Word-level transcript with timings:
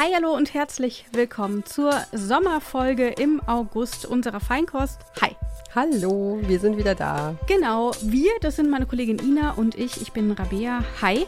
Hi, 0.00 0.14
hallo 0.14 0.34
und 0.34 0.54
herzlich 0.54 1.04
willkommen 1.12 1.66
zur 1.66 1.92
Sommerfolge 2.10 3.08
im 3.08 3.42
August 3.46 4.06
unserer 4.06 4.40
Feinkost. 4.40 4.98
Hi. 5.20 5.36
Hallo, 5.74 6.40
wir 6.40 6.58
sind 6.58 6.78
wieder 6.78 6.94
da. 6.94 7.34
Genau, 7.46 7.90
wir, 8.00 8.30
das 8.40 8.56
sind 8.56 8.70
meine 8.70 8.86
Kollegin 8.86 9.18
Ina 9.18 9.50
und 9.50 9.74
ich. 9.74 10.00
Ich 10.00 10.12
bin 10.12 10.32
Rabea. 10.32 10.82
Hi. 11.02 11.26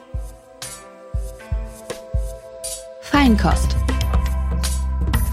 Feinkost. 3.03 3.77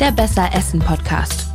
Der 0.01 0.11
Besser 0.11 0.49
Essen 0.53 0.81
Podcast. 0.81 1.48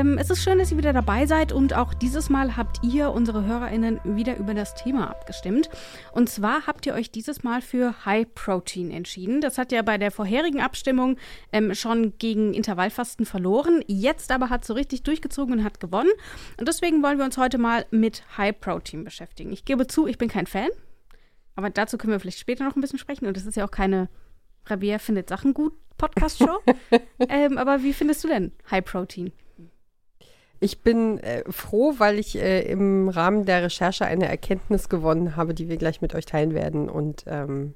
Ähm, 0.00 0.16
es 0.16 0.30
ist 0.30 0.42
schön, 0.42 0.58
dass 0.58 0.72
ihr 0.72 0.78
wieder 0.78 0.94
dabei 0.94 1.26
seid 1.26 1.52
und 1.52 1.74
auch 1.74 1.92
dieses 1.92 2.30
Mal 2.30 2.56
habt 2.56 2.82
ihr, 2.82 3.10
unsere 3.10 3.44
HörerInnen, 3.44 4.00
wieder 4.04 4.38
über 4.38 4.54
das 4.54 4.74
Thema 4.74 5.10
abgestimmt. 5.10 5.68
Und 6.12 6.30
zwar 6.30 6.66
habt 6.66 6.86
ihr 6.86 6.94
euch 6.94 7.10
dieses 7.10 7.42
Mal 7.42 7.60
für 7.60 8.06
High 8.06 8.26
Protein 8.34 8.90
entschieden. 8.90 9.42
Das 9.42 9.58
hat 9.58 9.72
ja 9.72 9.82
bei 9.82 9.98
der 9.98 10.10
vorherigen 10.10 10.62
Abstimmung 10.62 11.18
ähm, 11.52 11.74
schon 11.74 12.16
gegen 12.16 12.54
Intervallfasten 12.54 13.26
verloren. 13.26 13.84
Jetzt 13.88 14.32
aber 14.32 14.48
hat 14.48 14.62
es 14.62 14.68
so 14.68 14.72
richtig 14.72 15.02
durchgezogen 15.02 15.58
und 15.58 15.64
hat 15.64 15.80
gewonnen. 15.80 16.12
Und 16.58 16.66
deswegen 16.66 17.02
wollen 17.02 17.18
wir 17.18 17.26
uns 17.26 17.36
heute 17.36 17.58
mal 17.58 17.84
mit 17.90 18.22
High 18.38 18.58
Protein 18.58 19.04
beschäftigen. 19.04 19.52
Ich 19.52 19.66
gebe 19.66 19.86
zu, 19.86 20.06
ich 20.06 20.16
bin 20.16 20.28
kein 20.30 20.46
Fan. 20.46 20.70
Aber 21.56 21.68
dazu 21.68 21.98
können 21.98 22.12
wir 22.12 22.20
vielleicht 22.20 22.38
später 22.38 22.64
noch 22.64 22.74
ein 22.74 22.80
bisschen 22.80 22.98
sprechen. 22.98 23.26
Und 23.26 23.36
es 23.36 23.44
ist 23.44 23.56
ja 23.56 23.66
auch 23.66 23.70
keine 23.70 24.08
Rabia 24.64 24.98
findet 24.98 25.28
Sachen 25.28 25.52
gut 25.52 25.74
Podcast-Show. 25.98 26.60
ähm, 27.28 27.58
aber 27.58 27.82
wie 27.82 27.92
findest 27.92 28.24
du 28.24 28.28
denn 28.28 28.52
High 28.70 28.82
Protein? 28.82 29.32
Ich 30.60 30.82
bin 30.82 31.18
äh, 31.18 31.42
froh, 31.50 31.94
weil 31.96 32.18
ich 32.18 32.36
äh, 32.36 32.60
im 32.70 33.08
Rahmen 33.08 33.46
der 33.46 33.62
Recherche 33.62 34.04
eine 34.04 34.28
Erkenntnis 34.28 34.90
gewonnen 34.90 35.34
habe, 35.34 35.54
die 35.54 35.68
wir 35.70 35.78
gleich 35.78 36.02
mit 36.02 36.14
euch 36.14 36.26
teilen 36.26 36.54
werden. 36.54 36.90
Und 36.90 37.24
ähm, 37.26 37.74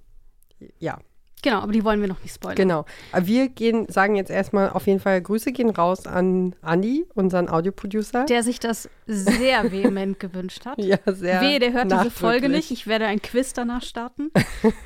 ja. 0.79 0.99
Genau, 1.43 1.59
aber 1.59 1.73
die 1.73 1.85
wollen 1.85 2.01
wir 2.01 2.09
noch 2.09 2.23
nicht 2.23 2.35
spoilern. 2.35 2.57
Genau. 2.57 2.85
Aber 3.13 3.27
wir 3.27 3.49
gehen, 3.49 3.87
sagen 3.89 4.17
jetzt 4.17 4.31
erstmal 4.31 4.71
auf 4.71 4.87
jeden 4.87 5.01
Fall 5.01 5.21
Grüße 5.21 5.53
gehen 5.53 5.69
raus 5.69 6.07
an 6.07 6.55
Andi, 6.63 7.07
unseren 7.15 7.51
Audioproducer. 7.51 8.25
Der 8.25 8.43
sich 8.43 8.61
das 8.61 8.89
sehr 9.07 9.71
vehement 9.73 10.21
gewünscht 10.21 10.65
hat. 10.65 10.79
Ja, 10.79 10.99
sehr. 11.07 11.43
Wehe, 11.43 11.59
der 11.59 11.73
hört 11.73 11.91
diese 11.91 12.11
Folge 12.11 12.49
nicht. 12.49 12.71
Ich 12.71 12.87
werde 12.87 13.07
ein 13.07 13.21
Quiz 13.21 13.53
danach 13.53 13.83
starten. 13.83 14.31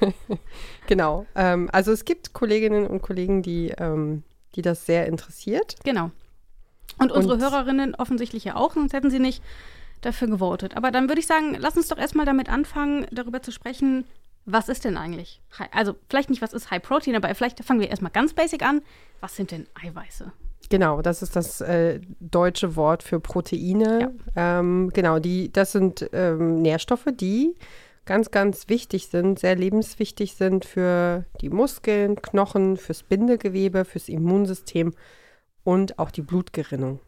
genau. 0.88 1.26
Ähm, 1.36 1.68
also 1.72 1.92
es 1.92 2.04
gibt 2.04 2.32
Kolleginnen 2.32 2.88
und 2.88 3.02
Kollegen, 3.02 3.42
die, 3.42 3.72
ähm, 3.78 4.24
die 4.56 4.62
das 4.62 4.84
sehr 4.84 5.06
interessiert. 5.06 5.76
Genau. 5.84 6.10
Und 6.98 7.12
unsere 7.12 7.34
und 7.34 7.40
Hörerinnen 7.40 7.94
offensichtlich 7.94 8.44
ja 8.44 8.56
auch, 8.56 8.74
sonst 8.74 8.92
hätten 8.92 9.10
sie 9.10 9.18
nicht 9.18 9.42
dafür 10.00 10.28
gewotet. 10.28 10.76
Aber 10.76 10.90
dann 10.90 11.08
würde 11.08 11.20
ich 11.20 11.26
sagen, 11.26 11.56
lass 11.58 11.76
uns 11.76 11.88
doch 11.88 11.98
erstmal 11.98 12.26
damit 12.26 12.48
anfangen, 12.48 13.06
darüber 13.10 13.42
zu 13.42 13.50
sprechen, 13.50 14.04
was 14.44 14.68
ist 14.68 14.84
denn 14.84 14.96
eigentlich? 14.96 15.40
Also 15.72 15.94
vielleicht 16.08 16.30
nicht, 16.30 16.40
was 16.40 16.54
ist 16.54 16.70
High 16.70 16.82
Protein, 16.82 17.14
aber 17.14 17.32
vielleicht 17.34 17.62
fangen 17.64 17.80
wir 17.80 17.90
erstmal 17.90 18.12
ganz 18.12 18.32
basic 18.32 18.62
an. 18.62 18.80
Was 19.20 19.36
sind 19.36 19.50
denn 19.50 19.66
Eiweiße? 19.74 20.32
Genau, 20.70 21.02
das 21.02 21.22
ist 21.22 21.36
das 21.36 21.60
äh, 21.60 22.00
deutsche 22.20 22.76
Wort 22.76 23.02
für 23.02 23.20
Proteine. 23.20 24.12
Ja. 24.34 24.60
Ähm, 24.60 24.90
genau, 24.92 25.18
die, 25.18 25.52
das 25.52 25.72
sind 25.72 26.08
ähm, 26.12 26.62
Nährstoffe, 26.62 27.08
die 27.12 27.54
ganz, 28.04 28.30
ganz 28.30 28.68
wichtig 28.68 29.08
sind, 29.08 29.38
sehr 29.38 29.54
lebenswichtig 29.54 30.34
sind 30.34 30.64
für 30.64 31.26
die 31.42 31.50
Muskeln, 31.50 32.16
Knochen, 32.16 32.78
fürs 32.78 33.02
Bindegewebe, 33.02 33.84
fürs 33.84 34.08
Immunsystem 34.08 34.94
und 35.68 35.98
auch 35.98 36.10
die 36.10 36.22
Blutgerinnung. 36.22 36.98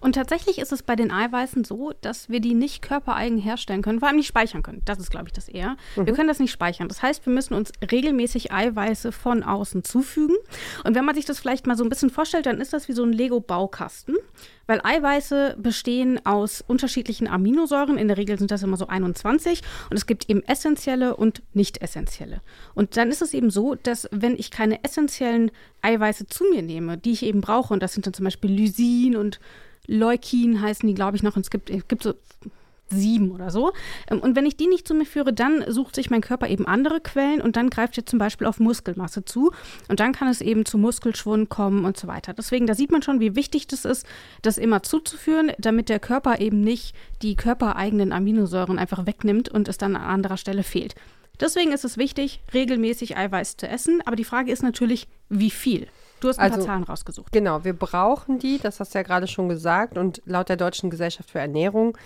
Und 0.00 0.14
tatsächlich 0.14 0.58
ist 0.58 0.72
es 0.72 0.82
bei 0.82 0.96
den 0.96 1.10
Eiweißen 1.10 1.64
so, 1.64 1.92
dass 2.00 2.28
wir 2.28 2.40
die 2.40 2.54
nicht 2.54 2.82
körpereigen 2.82 3.38
herstellen 3.38 3.82
können, 3.82 4.00
vor 4.00 4.08
allem 4.08 4.16
nicht 4.16 4.26
speichern 4.26 4.62
können. 4.62 4.82
Das 4.84 4.98
ist, 4.98 5.10
glaube 5.10 5.26
ich, 5.26 5.32
das 5.32 5.48
eher. 5.48 5.76
Mhm. 5.96 6.06
Wir 6.06 6.14
können 6.14 6.28
das 6.28 6.38
nicht 6.38 6.52
speichern. 6.52 6.88
Das 6.88 7.02
heißt, 7.02 7.26
wir 7.26 7.32
müssen 7.32 7.54
uns 7.54 7.72
regelmäßig 7.90 8.52
Eiweiße 8.52 9.12
von 9.12 9.42
außen 9.42 9.84
zufügen. 9.84 10.36
Und 10.84 10.94
wenn 10.94 11.04
man 11.04 11.14
sich 11.14 11.24
das 11.24 11.38
vielleicht 11.38 11.66
mal 11.66 11.76
so 11.76 11.84
ein 11.84 11.88
bisschen 11.88 12.10
vorstellt, 12.10 12.46
dann 12.46 12.60
ist 12.60 12.72
das 12.72 12.88
wie 12.88 12.92
so 12.92 13.04
ein 13.04 13.12
Lego-Baukasten. 13.12 14.16
Weil 14.66 14.80
Eiweiße 14.82 15.56
bestehen 15.58 16.24
aus 16.26 16.60
unterschiedlichen 16.66 17.28
Aminosäuren. 17.28 17.98
In 17.98 18.08
der 18.08 18.16
Regel 18.16 18.36
sind 18.36 18.50
das 18.50 18.64
immer 18.64 18.76
so 18.76 18.88
21. 18.88 19.62
Und 19.90 19.96
es 19.96 20.06
gibt 20.06 20.28
eben 20.28 20.42
essentielle 20.42 21.16
und 21.16 21.42
nicht 21.54 21.82
essentielle. 21.82 22.40
Und 22.74 22.96
dann 22.96 23.10
ist 23.10 23.22
es 23.22 23.32
eben 23.32 23.50
so, 23.50 23.76
dass 23.76 24.08
wenn 24.10 24.36
ich 24.36 24.50
keine 24.50 24.82
essentiellen 24.82 25.52
Eiweiße 25.82 26.26
zu 26.26 26.44
mir 26.50 26.62
nehme, 26.62 26.98
die 26.98 27.12
ich 27.12 27.22
eben 27.22 27.40
brauche, 27.40 27.72
und 27.72 27.82
das 27.82 27.92
sind 27.92 28.06
dann 28.06 28.14
zum 28.14 28.24
Beispiel 28.24 28.50
Lysin 28.50 29.16
und 29.16 29.38
Leukin 29.86 30.60
heißen 30.60 30.86
die, 30.86 30.94
glaube 30.94 31.16
ich, 31.16 31.22
noch. 31.22 31.36
Es 31.36 31.50
gibt, 31.50 31.70
es 31.70 31.86
gibt 31.88 32.02
so 32.02 32.14
sieben 32.88 33.32
oder 33.32 33.50
so. 33.50 33.72
Ähm, 34.10 34.20
und 34.20 34.36
wenn 34.36 34.46
ich 34.46 34.56
die 34.56 34.66
nicht 34.66 34.86
zu 34.86 34.94
mir 34.94 35.06
führe, 35.06 35.32
dann 35.32 35.64
sucht 35.68 35.94
sich 35.94 36.10
mein 36.10 36.20
Körper 36.20 36.48
eben 36.48 36.66
andere 36.66 37.00
Quellen 37.00 37.40
und 37.40 37.56
dann 37.56 37.70
greift 37.70 37.96
er 37.98 38.06
zum 38.06 38.18
Beispiel 38.18 38.46
auf 38.46 38.60
Muskelmasse 38.60 39.24
zu. 39.24 39.52
Und 39.88 40.00
dann 40.00 40.12
kann 40.12 40.28
es 40.28 40.40
eben 40.40 40.64
zu 40.64 40.78
Muskelschwund 40.78 41.48
kommen 41.48 41.84
und 41.84 41.96
so 41.96 42.06
weiter. 42.06 42.32
Deswegen, 42.32 42.66
da 42.66 42.74
sieht 42.74 42.92
man 42.92 43.02
schon, 43.02 43.20
wie 43.20 43.36
wichtig 43.36 43.66
das 43.66 43.84
ist, 43.84 44.06
das 44.42 44.58
immer 44.58 44.82
zuzuführen, 44.82 45.52
damit 45.58 45.88
der 45.88 45.98
Körper 45.98 46.40
eben 46.40 46.60
nicht 46.60 46.94
die 47.22 47.36
körpereigenen 47.36 48.12
Aminosäuren 48.12 48.78
einfach 48.78 49.06
wegnimmt 49.06 49.48
und 49.48 49.68
es 49.68 49.78
dann 49.78 49.96
an 49.96 50.02
anderer 50.02 50.36
Stelle 50.36 50.62
fehlt. 50.62 50.94
Deswegen 51.40 51.72
ist 51.72 51.84
es 51.84 51.98
wichtig, 51.98 52.40
regelmäßig 52.54 53.16
Eiweiß 53.16 53.56
zu 53.58 53.68
essen. 53.68 54.00
Aber 54.06 54.16
die 54.16 54.24
Frage 54.24 54.52
ist 54.52 54.62
natürlich, 54.62 55.06
wie 55.28 55.50
viel? 55.50 55.86
Du 56.20 56.28
hast 56.28 56.38
ein 56.38 56.52
also, 56.52 56.58
paar 56.58 56.66
Zahlen 56.66 56.82
rausgesucht. 56.84 57.32
Genau, 57.32 57.64
wir 57.64 57.74
brauchen 57.74 58.38
die, 58.38 58.58
das 58.58 58.80
hast 58.80 58.94
du 58.94 58.98
ja 58.98 59.02
gerade 59.02 59.26
schon 59.26 59.48
gesagt. 59.48 59.98
Und 59.98 60.22
laut 60.24 60.48
der 60.48 60.56
Deutschen 60.56 60.90
Gesellschaft 60.90 61.30
für 61.30 61.38
Ernährung 61.38 61.96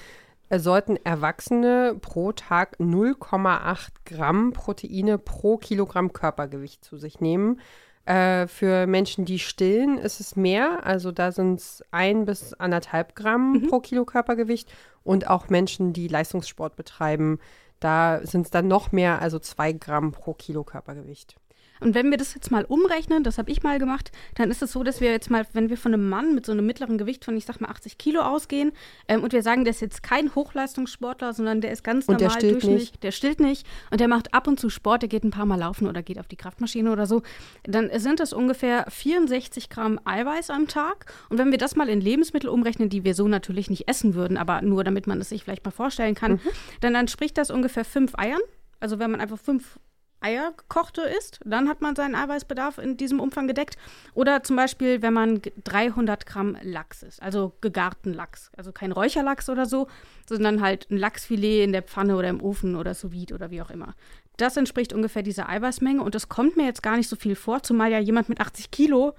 äh, 0.48 0.58
sollten 0.58 0.96
Erwachsene 1.04 1.96
pro 2.00 2.32
Tag 2.32 2.76
0,8 2.80 3.88
Gramm 4.04 4.52
Proteine 4.52 5.18
pro 5.18 5.56
Kilogramm 5.56 6.12
Körpergewicht 6.12 6.84
zu 6.84 6.96
sich 6.96 7.20
nehmen. 7.20 7.60
Äh, 8.04 8.48
für 8.48 8.86
Menschen, 8.86 9.24
die 9.24 9.38
stillen, 9.38 9.98
ist 9.98 10.20
es 10.20 10.34
mehr. 10.34 10.84
Also 10.84 11.12
da 11.12 11.32
sind 11.32 11.60
es 11.60 11.84
ein 11.92 12.24
bis 12.24 12.54
anderthalb 12.54 13.14
Gramm 13.14 13.52
mhm. 13.52 13.68
pro 13.68 13.80
Kilo 13.80 14.04
Körpergewicht. 14.04 14.72
Und 15.04 15.28
auch 15.28 15.48
Menschen, 15.48 15.92
die 15.92 16.08
Leistungssport 16.08 16.76
betreiben, 16.76 17.38
da 17.78 18.20
sind 18.24 18.42
es 18.42 18.50
dann 18.50 18.68
noch 18.68 18.92
mehr, 18.92 19.22
also 19.22 19.38
zwei 19.38 19.72
Gramm 19.72 20.12
pro 20.12 20.34
Kilo 20.34 20.64
Körpergewicht. 20.64 21.36
Und 21.80 21.94
wenn 21.94 22.10
wir 22.10 22.18
das 22.18 22.34
jetzt 22.34 22.50
mal 22.50 22.64
umrechnen, 22.64 23.24
das 23.24 23.38
habe 23.38 23.50
ich 23.50 23.62
mal 23.62 23.78
gemacht, 23.78 24.12
dann 24.34 24.50
ist 24.50 24.62
es 24.62 24.72
so, 24.72 24.82
dass 24.82 25.00
wir 25.00 25.10
jetzt 25.10 25.30
mal, 25.30 25.46
wenn 25.52 25.70
wir 25.70 25.76
von 25.76 25.94
einem 25.94 26.08
Mann 26.08 26.34
mit 26.34 26.46
so 26.46 26.52
einem 26.52 26.66
mittleren 26.66 26.98
Gewicht 26.98 27.24
von, 27.24 27.36
ich 27.36 27.44
sag 27.44 27.60
mal, 27.60 27.68
80 27.68 27.98
Kilo 27.98 28.20
ausgehen 28.20 28.72
ähm, 29.08 29.22
und 29.22 29.32
wir 29.32 29.42
sagen, 29.42 29.64
der 29.64 29.72
ist 29.72 29.80
jetzt 29.80 30.02
kein 30.02 30.34
Hochleistungssportler, 30.34 31.32
sondern 31.32 31.60
der 31.60 31.72
ist 31.72 31.82
ganz 31.82 32.06
und 32.06 32.20
normal 32.20 32.38
der 32.38 32.52
durchschnittlich, 32.52 32.92
der 33.00 33.10
stillt 33.10 33.40
nicht 33.40 33.66
und 33.90 34.00
der 34.00 34.08
macht 34.08 34.34
ab 34.34 34.46
und 34.46 34.60
zu 34.60 34.70
Sport, 34.70 35.02
der 35.02 35.08
geht 35.08 35.24
ein 35.24 35.30
paar 35.30 35.46
Mal 35.46 35.58
laufen 35.58 35.86
oder 35.86 36.02
geht 36.02 36.18
auf 36.18 36.28
die 36.28 36.36
Kraftmaschine 36.36 36.92
oder 36.92 37.06
so, 37.06 37.22
dann 37.64 37.90
sind 37.98 38.20
das 38.20 38.32
ungefähr 38.32 38.86
64 38.88 39.70
Gramm 39.70 39.98
Eiweiß 40.04 40.50
am 40.50 40.68
Tag. 40.68 41.12
Und 41.28 41.38
wenn 41.38 41.50
wir 41.50 41.58
das 41.58 41.76
mal 41.76 41.88
in 41.88 42.00
Lebensmittel 42.00 42.48
umrechnen, 42.48 42.88
die 42.88 43.04
wir 43.04 43.14
so 43.14 43.28
natürlich 43.28 43.70
nicht 43.70 43.88
essen 43.88 44.14
würden, 44.14 44.36
aber 44.36 44.62
nur 44.62 44.84
damit 44.84 45.06
man 45.06 45.20
es 45.20 45.30
sich 45.30 45.44
vielleicht 45.44 45.64
mal 45.64 45.70
vorstellen 45.70 46.14
kann, 46.14 46.32
mhm. 46.32 46.40
dann 46.80 46.94
entspricht 46.94 47.38
das 47.38 47.50
ungefähr 47.50 47.84
fünf 47.84 48.14
Eiern. 48.16 48.40
Also 48.80 48.98
wenn 48.98 49.10
man 49.10 49.20
einfach 49.20 49.38
fünf 49.38 49.78
Eier 50.20 50.52
gekochte 50.56 51.02
isst, 51.02 51.40
dann 51.44 51.68
hat 51.68 51.80
man 51.80 51.96
seinen 51.96 52.14
Eiweißbedarf 52.14 52.78
in 52.78 52.96
diesem 52.96 53.20
Umfang 53.20 53.48
gedeckt. 53.48 53.76
Oder 54.14 54.42
zum 54.42 54.56
Beispiel, 54.56 55.02
wenn 55.02 55.12
man 55.12 55.40
300 55.64 56.26
Gramm 56.26 56.56
Lachs 56.62 57.02
isst, 57.02 57.22
also 57.22 57.52
gegarten 57.60 58.12
Lachs. 58.12 58.50
Also 58.56 58.72
kein 58.72 58.92
Räucherlachs 58.92 59.48
oder 59.48 59.66
so, 59.66 59.88
sondern 60.28 60.60
halt 60.60 60.90
ein 60.90 60.98
Lachsfilet 60.98 61.64
in 61.64 61.72
der 61.72 61.82
Pfanne 61.82 62.16
oder 62.16 62.28
im 62.28 62.42
Ofen 62.42 62.76
oder 62.76 62.94
sous 62.94 63.12
vide 63.12 63.34
oder 63.34 63.50
wie 63.50 63.62
auch 63.62 63.70
immer. 63.70 63.94
Das 64.36 64.56
entspricht 64.56 64.92
ungefähr 64.92 65.22
dieser 65.22 65.48
Eiweißmenge 65.48 66.02
und 66.02 66.14
das 66.14 66.28
kommt 66.28 66.56
mir 66.56 66.64
jetzt 66.64 66.82
gar 66.82 66.96
nicht 66.96 67.08
so 67.08 67.16
viel 67.16 67.34
vor, 67.34 67.62
zumal 67.62 67.90
ja 67.90 67.98
jemand 67.98 68.28
mit 68.28 68.40
80 68.40 68.70
Kilo 68.70 69.14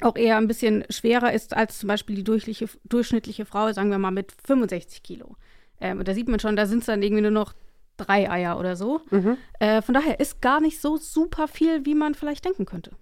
auch 0.00 0.16
eher 0.16 0.36
ein 0.38 0.48
bisschen 0.48 0.84
schwerer 0.90 1.32
ist 1.32 1.54
als 1.54 1.78
zum 1.78 1.88
Beispiel 1.88 2.16
die 2.16 2.24
durchschnittliche 2.24 3.46
Frau, 3.46 3.72
sagen 3.72 3.90
wir 3.90 3.98
mal 3.98 4.10
mit 4.10 4.32
65 4.44 5.02
Kilo. 5.02 5.36
Ähm, 5.80 6.00
und 6.00 6.08
da 6.08 6.14
sieht 6.14 6.28
man 6.28 6.40
schon, 6.40 6.56
da 6.56 6.66
sind 6.66 6.80
es 6.80 6.86
dann 6.86 7.02
irgendwie 7.02 7.22
nur 7.22 7.30
noch 7.30 7.54
drei 7.96 8.30
Eier 8.30 8.58
oder 8.58 8.76
so. 8.76 9.00
Mhm. 9.10 9.36
Äh, 9.58 9.82
von 9.82 9.94
daher 9.94 10.20
ist 10.20 10.40
gar 10.40 10.60
nicht 10.60 10.80
so 10.80 10.96
super 10.96 11.48
viel, 11.48 11.84
wie 11.86 11.94
man 11.94 12.14
vielleicht 12.14 12.44
denken 12.44 12.66
könnte. 12.66 12.92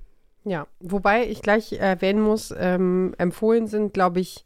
Ja, 0.44 0.67
wobei 0.81 1.29
ich 1.29 1.41
gleich 1.43 1.73
erwähnen 1.73 2.21
muss, 2.21 2.53
ähm, 2.56 3.15
empfohlen 3.19 3.69
sind, 3.69 3.94
glaube 3.94 4.21
ich, 4.21 4.44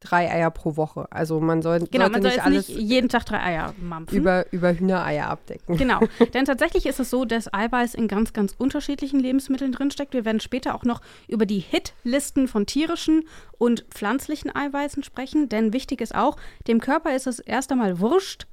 drei 0.00 0.30
Eier 0.30 0.50
pro 0.50 0.76
Woche. 0.76 1.08
Also 1.10 1.40
man 1.40 1.62
soll, 1.62 1.80
genau, 1.80 2.04
sollte 2.04 2.12
man 2.12 2.22
soll 2.22 2.30
nicht 2.30 2.44
alles 2.44 2.68
nicht 2.68 2.78
jeden 2.78 3.08
Tag 3.08 3.24
drei 3.24 3.42
Eier 3.42 3.74
mampfen. 3.80 4.16
Über, 4.16 4.46
über 4.52 4.72
Hühnereier 4.72 5.28
abdecken. 5.28 5.76
Genau, 5.76 6.00
denn 6.34 6.44
tatsächlich 6.44 6.86
ist 6.86 7.00
es 7.00 7.10
so, 7.10 7.24
dass 7.24 7.52
Eiweiß 7.52 7.94
in 7.94 8.06
ganz, 8.06 8.32
ganz 8.32 8.54
unterschiedlichen 8.56 9.18
Lebensmitteln 9.18 9.72
drinsteckt. 9.72 10.14
Wir 10.14 10.24
werden 10.24 10.40
später 10.40 10.74
auch 10.74 10.84
noch 10.84 11.00
über 11.26 11.46
die 11.46 11.58
Hitlisten 11.58 12.46
von 12.46 12.66
tierischen 12.66 13.24
und 13.58 13.86
pflanzlichen 13.90 14.54
Eiweißen 14.54 15.02
sprechen, 15.02 15.48
denn 15.48 15.72
wichtig 15.72 16.00
ist 16.00 16.14
auch, 16.14 16.36
dem 16.68 16.80
Körper 16.80 17.16
ist 17.16 17.26
es 17.26 17.40
erst 17.40 17.72
einmal 17.72 17.98
wurscht, 17.98 18.46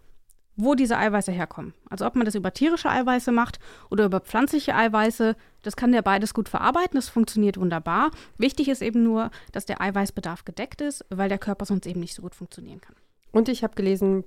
wo 0.56 0.76
diese 0.76 0.98
Eiweiße 0.98 1.32
herkommen. 1.32 1.74
Also 1.90 2.06
ob 2.06 2.16
man 2.16 2.26
das 2.26 2.36
über 2.36 2.54
tierische 2.54 2.90
Eiweiße 2.90 3.32
macht 3.32 3.60
oder 3.90 4.06
über 4.06 4.20
pflanzliche 4.20 4.76
Eiweiße, 4.76 5.36
das 5.62 5.76
kann 5.76 5.92
der 5.92 6.02
beides 6.02 6.34
gut 6.34 6.50
verarbeiten, 6.50 6.96
das 6.96 7.10
funktioniert 7.10 7.58
wunderbar. 7.58 8.12
Wichtig 8.38 8.70
ist 8.70 8.82
eben 8.82 9.04
nur, 9.04 9.32
dass 9.52 9.66
der 9.66 9.82
Eiweißbedarf 9.82 10.46
gedeckt 10.46 10.82
ist, 10.82 11.06
weil 11.10 11.30
der 11.30 11.40
Körper 11.40 11.66
sonst 11.66 11.86
eben 11.86 12.00
nicht 12.00 12.16
so 12.16 12.22
gut 12.22 12.36
funktionieren 12.36 12.82
kann. 12.82 12.96
Und 13.32 13.50
ich 13.50 13.64
habe 13.64 13.76
gelesen, 13.76 14.24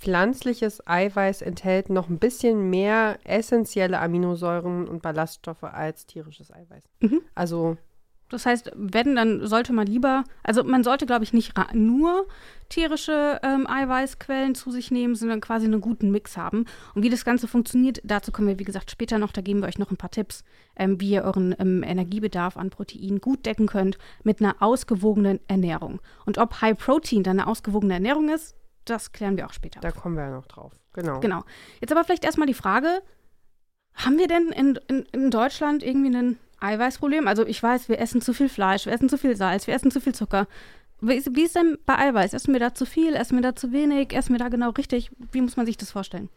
pflanzliches 0.00 0.86
Eiweiß 0.86 1.42
enthält 1.42 1.90
noch 1.90 2.08
ein 2.08 2.18
bisschen 2.18 2.70
mehr 2.70 3.18
essentielle 3.24 4.00
Aminosäuren 4.00 4.88
und 4.88 5.02
Ballaststoffe 5.02 5.64
als 5.64 6.06
tierisches 6.06 6.52
Eiweiß. 6.52 6.84
Mhm. 7.00 7.20
Also 7.34 7.76
Das 8.30 8.46
heißt, 8.46 8.70
wenn, 8.74 9.16
dann 9.16 9.46
sollte 9.46 9.72
man 9.72 9.86
lieber, 9.86 10.24
also 10.42 10.64
man 10.64 10.84
sollte, 10.84 11.04
glaube 11.04 11.24
ich, 11.24 11.32
nicht 11.32 11.52
nur 11.74 12.26
tierische 12.68 13.40
ähm, 13.42 13.66
Eiweißquellen 13.66 14.54
zu 14.54 14.70
sich 14.70 14.90
nehmen, 14.90 15.14
sondern 15.16 15.40
quasi 15.40 15.66
einen 15.66 15.80
guten 15.80 16.10
Mix 16.10 16.36
haben. 16.36 16.64
Und 16.94 17.02
wie 17.02 17.10
das 17.10 17.24
Ganze 17.24 17.48
funktioniert, 17.48 18.00
dazu 18.04 18.32
kommen 18.32 18.48
wir, 18.48 18.58
wie 18.58 18.64
gesagt, 18.64 18.90
später 18.90 19.18
noch. 19.18 19.32
Da 19.32 19.40
geben 19.40 19.60
wir 19.60 19.68
euch 19.68 19.78
noch 19.78 19.90
ein 19.90 19.96
paar 19.96 20.10
Tipps, 20.10 20.44
ähm, 20.76 21.00
wie 21.00 21.10
ihr 21.10 21.24
euren 21.24 21.54
ähm, 21.58 21.82
Energiebedarf 21.82 22.56
an 22.56 22.70
Protein 22.70 23.20
gut 23.20 23.44
decken 23.44 23.66
könnt 23.66 23.98
mit 24.22 24.40
einer 24.40 24.56
ausgewogenen 24.60 25.40
Ernährung. 25.48 26.00
Und 26.24 26.38
ob 26.38 26.60
High 26.60 26.78
Protein 26.78 27.24
dann 27.24 27.40
eine 27.40 27.48
ausgewogene 27.48 27.94
Ernährung 27.94 28.28
ist, 28.28 28.54
das 28.84 29.12
klären 29.12 29.36
wir 29.36 29.46
auch 29.46 29.52
später. 29.52 29.80
da 29.80 29.90
kommen 29.90 30.16
wir 30.16 30.24
ja 30.24 30.30
noch 30.30 30.46
drauf. 30.46 30.72
Genau. 30.92 31.20
Genau. 31.20 31.44
Jetzt 31.80 31.92
aber 31.92 32.04
vielleicht 32.04 32.24
erstmal 32.24 32.46
die 32.46 32.54
Frage: 32.54 33.02
Haben 33.94 34.18
wir 34.18 34.28
denn 34.28 34.48
in, 34.48 34.78
in, 34.88 35.04
in 35.12 35.30
Deutschland 35.30 35.82
irgendwie 35.82 36.16
ein 36.16 36.38
Eiweißproblem? 36.60 37.26
Also, 37.26 37.46
ich 37.46 37.62
weiß, 37.62 37.88
wir 37.88 37.98
essen 37.98 38.20
zu 38.20 38.32
viel 38.32 38.48
Fleisch, 38.48 38.86
wir 38.86 38.92
essen 38.92 39.08
zu 39.08 39.18
viel 39.18 39.36
Salz, 39.36 39.66
wir 39.66 39.74
essen 39.74 39.90
zu 39.90 40.00
viel 40.00 40.14
Zucker. 40.14 40.46
Wie 41.00 41.14
ist, 41.14 41.34
wie 41.34 41.42
ist 41.44 41.56
denn 41.56 41.78
bei 41.86 41.96
Eiweiß? 41.96 42.34
Essen 42.34 42.52
wir 42.52 42.60
da 42.60 42.74
zu 42.74 42.84
viel? 42.84 43.14
Essen 43.14 43.36
wir 43.36 43.42
da 43.42 43.56
zu 43.56 43.72
wenig? 43.72 44.12
Essen 44.14 44.32
wir 44.32 44.38
da 44.38 44.48
genau 44.48 44.70
richtig? 44.70 45.10
Wie 45.32 45.40
muss 45.40 45.56
man 45.56 45.66
sich 45.66 45.76
das 45.76 45.90
vorstellen? 45.90 46.28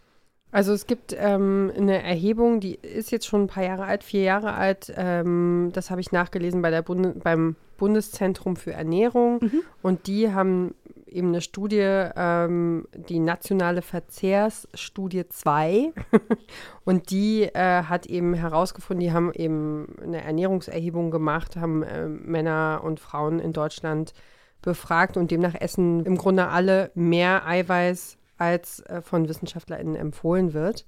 Also 0.52 0.72
es 0.72 0.86
gibt 0.86 1.16
ähm, 1.18 1.72
eine 1.76 2.04
Erhebung, 2.04 2.60
die 2.60 2.76
ist 2.76 3.12
jetzt 3.12 3.26
schon 3.26 3.44
ein 3.44 3.48
paar 3.48 3.64
Jahre 3.64 3.86
alt, 3.86 4.04
vier 4.04 4.22
Jahre 4.22 4.54
alt. 4.54 4.94
Ähm, 4.96 5.72
das 5.74 5.90
habe 5.90 6.00
ich 6.00 6.12
nachgelesen 6.12 6.62
bei 6.62 6.70
der 6.70 6.84
Bunde 6.84 7.16
beim 7.24 7.56
Bundeszentrum 7.78 8.56
für 8.56 8.72
Ernährung. 8.72 9.40
Und 9.82 10.08
die 10.08 10.32
haben 10.32 10.76
eben 11.14 11.30
eine 11.30 11.42
Studie, 11.42 11.80
ähm, 12.16 12.88
die 12.94 13.20
nationale 13.20 13.82
Verzehrsstudie 13.82 15.28
2. 15.28 15.94
und 16.86 17.12
die 17.12 17.44
äh, 17.44 17.84
hat 17.84 18.06
eben 18.06 18.34
herausgefunden, 18.34 19.02
die 19.06 19.14
haben 19.14 19.32
eben 19.34 19.96
eine 20.02 20.24
Ernährungserhebung 20.24 21.12
gemacht, 21.12 21.56
haben 21.56 21.84
äh, 21.84 22.08
Männer 22.08 22.82
und 22.84 23.00
Frauen 23.00 23.40
in 23.40 23.54
Deutschland 23.54 24.14
befragt 24.62 25.18
und 25.18 25.30
demnach 25.32 25.56
essen 25.56 26.06
im 26.06 26.18
Grunde 26.18 26.48
alle 26.48 26.92
mehr 26.96 27.46
Eiweiß 27.46 28.18
als 28.38 28.80
äh, 28.82 29.02
von 29.02 29.30
WissenschaftlerInnen 29.30 29.96
empfohlen 29.96 30.54
wird. 30.54 30.86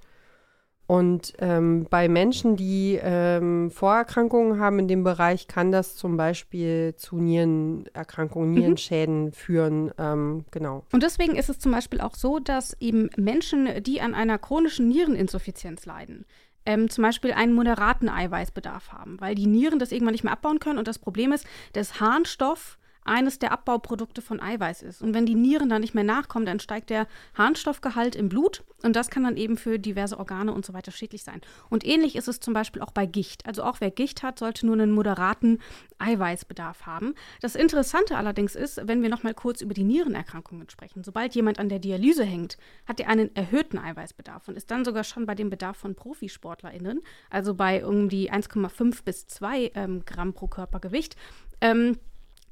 Und 0.88 1.34
ähm, 1.40 1.88
bei 1.90 2.08
Menschen, 2.08 2.56
die 2.56 3.00
ähm, 3.02 3.72
Vorerkrankungen 3.72 4.60
haben 4.60 4.78
in 4.78 4.88
dem 4.88 5.04
Bereich, 5.04 5.48
kann 5.48 5.72
das 5.72 5.96
zum 5.96 6.16
Beispiel 6.16 6.94
zu 6.96 7.18
Nierenerkrankungen, 7.18 8.54
Nierenschäden 8.54 9.32
führen. 9.32 9.92
Ähm, 9.98 10.46
genau. 10.52 10.84
Und 10.92 11.02
deswegen 11.02 11.36
ist 11.36 11.50
es 11.50 11.58
zum 11.58 11.72
Beispiel 11.72 12.02
auch 12.02 12.14
so, 12.14 12.38
dass 12.38 12.80
eben 12.80 13.10
Menschen, 13.18 13.82
die 13.82 14.00
an 14.00 14.14
einer 14.14 14.38
chronischen 14.38 14.88
Niereninsuffizienz 14.88 15.88
leiden, 15.88 16.26
ähm, 16.68 16.90
zum 16.90 17.02
Beispiel 17.02 17.32
einen 17.32 17.54
moderaten 17.54 18.10
Eiweißbedarf 18.10 18.92
haben, 18.92 19.20
weil 19.20 19.34
die 19.34 19.48
Nieren 19.48 19.80
das 19.80 19.92
irgendwann 19.92 20.14
nicht 20.14 20.24
mehr 20.24 20.34
abbauen 20.34 20.60
können. 20.60 20.78
Und 20.78 20.88
das 20.88 21.00
Problem 21.00 21.32
ist, 21.32 21.48
dass 21.74 22.00
Harnstoff 22.00 22.78
eines 23.06 23.40
der 23.40 23.52
Abbauprodukte 23.52 24.22
von 24.22 24.42
Eiweiß 24.42 24.82
ist. 24.82 25.02
Und 25.02 25.14
wenn 25.14 25.26
die 25.26 25.36
Nieren 25.36 25.70
dann 25.70 25.82
nicht 25.82 25.96
mehr 25.96 26.04
nachkommen, 26.04 26.46
dann 26.46 26.60
steigt 26.60 26.90
der 26.90 27.08
Harnstoffgehalt 27.36 28.16
im 28.16 28.30
Blut 28.30 28.64
und 28.84 28.96
das 28.96 29.10
kann 29.10 29.24
dann 29.24 29.38
eben 29.38 29.58
für 29.58 29.80
diverse 29.80 30.20
Organe 30.20 30.52
und 30.54 30.66
so 30.66 30.74
weiter 30.74 30.92
schädlich 30.92 31.24
sein. 31.24 31.42
Und 31.70 31.86
ähnlich 31.86 32.16
ist 32.16 32.28
es 32.28 32.40
zum 32.40 32.54
Beispiel 32.54 32.82
auch 32.82 32.92
bei 32.92 33.06
Gicht. 33.06 33.46
Also 33.46 33.64
auch 33.64 33.80
wer 33.80 33.92
Gicht 33.92 34.24
hat, 34.24 34.40
sollte 34.40 34.66
nur 34.66 34.76
einen 34.76 34.92
moderaten 34.92 35.60
Eiweißbedarf 36.00 36.86
haben. 36.86 37.16
Das 37.42 37.56
Interessante 37.56 38.18
allerdings 38.18 38.56
ist, 38.56 38.82
wenn 38.88 39.02
wir 39.02 39.10
noch 39.10 39.24
mal 39.24 39.34
kurz 39.34 39.62
über 39.62 39.74
die 39.74 39.84
Nierenerkrankungen 39.84 40.70
sprechen. 40.70 41.04
Sobald 41.04 41.36
jemand 41.36 41.60
an 41.60 41.70
der 41.70 41.80
Dialyse 41.80 42.26
hängt, 42.26 42.58
hat 42.86 43.00
er 43.00 43.10
einen 43.10 43.36
erhöhten 43.36 43.78
Eiweißbedarf 43.78 44.48
und 44.48 44.58
ist 44.58 44.72
dann 44.72 44.86
sogar 44.86 45.04
schon 45.04 45.26
bei 45.26 45.36
dem 45.36 45.50
Bedarf 45.50 45.78
von 45.78 45.96
ProfisportlerInnen, 45.96 47.02
also 47.30 47.54
bei 47.54 47.86
um 47.86 48.10
die 48.10 48.32
1,5 48.32 49.04
bis 49.04 49.28
2 49.28 49.72
ähm, 49.76 50.06
Gramm 50.06 50.34
pro 50.34 50.48
Körpergewicht. 50.48 51.16
Ähm, 51.62 51.98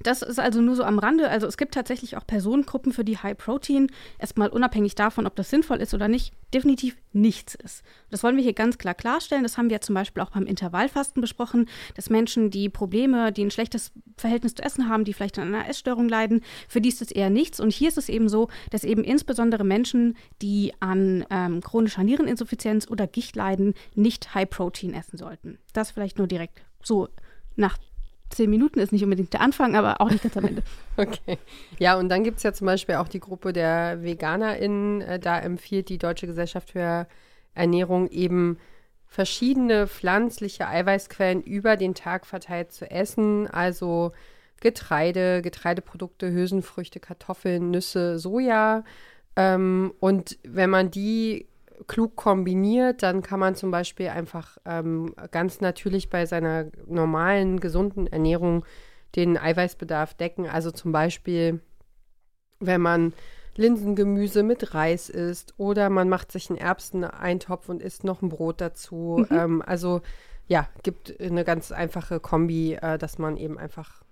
das 0.03 0.21
ist 0.21 0.39
also 0.39 0.61
nur 0.61 0.75
so 0.75 0.83
am 0.83 0.99
Rande. 0.99 1.29
Also 1.29 1.47
es 1.47 1.57
gibt 1.57 1.73
tatsächlich 1.73 2.17
auch 2.17 2.25
Personengruppen, 2.25 2.91
für 2.93 3.03
die 3.03 3.17
High 3.17 3.37
Protein 3.37 3.87
erstmal 4.19 4.49
unabhängig 4.49 4.95
davon, 4.95 5.25
ob 5.25 5.35
das 5.35 5.49
sinnvoll 5.49 5.77
ist 5.77 5.93
oder 5.93 6.07
nicht, 6.07 6.33
definitiv 6.53 6.95
nichts 7.11 7.55
ist. 7.55 7.83
Das 8.09 8.23
wollen 8.23 8.35
wir 8.35 8.43
hier 8.43 8.53
ganz 8.53 8.77
klar 8.77 8.93
klarstellen. 8.93 9.43
Das 9.43 9.57
haben 9.57 9.69
wir 9.69 9.81
zum 9.81 9.95
Beispiel 9.95 10.21
auch 10.21 10.31
beim 10.31 10.45
Intervallfasten 10.45 11.21
besprochen, 11.21 11.67
dass 11.95 12.09
Menschen, 12.09 12.49
die 12.49 12.69
Probleme, 12.69 13.31
die 13.31 13.43
ein 13.43 13.51
schlechtes 13.51 13.91
Verhältnis 14.17 14.55
zu 14.55 14.63
Essen 14.63 14.89
haben, 14.89 15.03
die 15.03 15.13
vielleicht 15.13 15.39
an 15.39 15.53
einer 15.53 15.67
Essstörung 15.67 16.09
leiden, 16.09 16.41
für 16.67 16.81
die 16.81 16.89
ist 16.89 17.01
es 17.01 17.11
eher 17.11 17.29
nichts. 17.29 17.59
Und 17.59 17.71
hier 17.71 17.87
ist 17.87 17.97
es 17.97 18.09
eben 18.09 18.29
so, 18.29 18.49
dass 18.71 18.83
eben 18.83 19.03
insbesondere 19.03 19.63
Menschen, 19.63 20.17
die 20.41 20.73
an 20.79 21.25
ähm, 21.29 21.61
chronischer 21.61 22.03
Niereninsuffizienz 22.03 22.89
oder 22.89 23.07
Gicht 23.07 23.35
leiden, 23.35 23.73
nicht 23.95 24.33
High 24.33 24.49
Protein 24.49 24.93
essen 24.93 25.17
sollten. 25.17 25.57
Das 25.73 25.91
vielleicht 25.91 26.17
nur 26.17 26.27
direkt 26.27 26.61
so 26.83 27.07
nach 27.55 27.77
zehn 28.35 28.49
Minuten 28.49 28.79
ist 28.79 28.91
nicht 28.91 29.03
unbedingt 29.03 29.33
der 29.33 29.41
Anfang, 29.41 29.75
aber 29.75 30.01
auch 30.01 30.09
nicht 30.09 30.23
ganz 30.23 30.37
am 30.37 30.45
Ende. 30.45 30.63
Okay. 30.95 31.39
Ja, 31.79 31.97
und 31.97 32.07
dann 32.09 32.23
gibt 32.23 32.37
es 32.37 32.43
ja 32.43 32.53
zum 32.53 32.67
Beispiel 32.67 32.95
auch 32.95 33.07
die 33.07 33.19
Gruppe 33.19 33.51
der 33.51 34.03
VeganerInnen. 34.03 35.01
Äh, 35.01 35.19
da 35.19 35.39
empfiehlt 35.39 35.89
die 35.89 35.97
Deutsche 35.97 36.27
Gesellschaft 36.27 36.69
für 36.69 37.07
Ernährung 37.55 38.09
eben 38.09 38.59
verschiedene 39.07 39.87
pflanzliche 39.87 40.67
Eiweißquellen 40.67 41.41
über 41.41 41.77
den 41.77 41.95
Tag 41.95 42.27
verteilt 42.27 42.71
zu 42.71 42.89
essen. 42.89 43.47
Also 43.47 44.11
Getreide, 44.61 45.41
Getreideprodukte, 45.41 46.31
Hülsenfrüchte, 46.31 46.99
Kartoffeln, 46.99 47.71
Nüsse, 47.71 48.19
Soja. 48.19 48.83
Ähm, 49.35 49.93
und 49.99 50.37
wenn 50.43 50.69
man 50.69 50.91
die 50.91 51.47
klug 51.87 52.15
kombiniert, 52.15 53.03
dann 53.03 53.21
kann 53.21 53.39
man 53.39 53.55
zum 53.55 53.71
Beispiel 53.71 54.09
einfach 54.09 54.57
ähm, 54.65 55.13
ganz 55.31 55.61
natürlich 55.61 56.09
bei 56.09 56.25
seiner 56.25 56.67
normalen, 56.87 57.59
gesunden 57.59 58.07
Ernährung 58.07 58.65
den 59.15 59.37
Eiweißbedarf 59.37 60.13
decken. 60.15 60.47
Also 60.47 60.71
zum 60.71 60.91
Beispiel, 60.91 61.61
wenn 62.59 62.81
man 62.81 63.13
Linsengemüse 63.55 64.43
mit 64.43 64.73
Reis 64.73 65.09
isst 65.09 65.53
oder 65.57 65.89
man 65.89 66.09
macht 66.09 66.31
sich 66.31 66.49
einen 66.49 66.57
Erbseneintopf 66.57 67.69
und 67.69 67.81
isst 67.81 68.03
noch 68.03 68.21
ein 68.21 68.29
Brot 68.29 68.61
dazu. 68.61 69.25
Ähm, 69.29 69.61
also 69.65 70.01
ja, 70.47 70.67
gibt 70.83 71.19
eine 71.21 71.43
ganz 71.43 71.71
einfache 71.71 72.19
Kombi, 72.19 72.73
äh, 72.73 72.97
dass 72.97 73.17
man 73.17 73.37
eben 73.37 73.57
einfach 73.57 74.03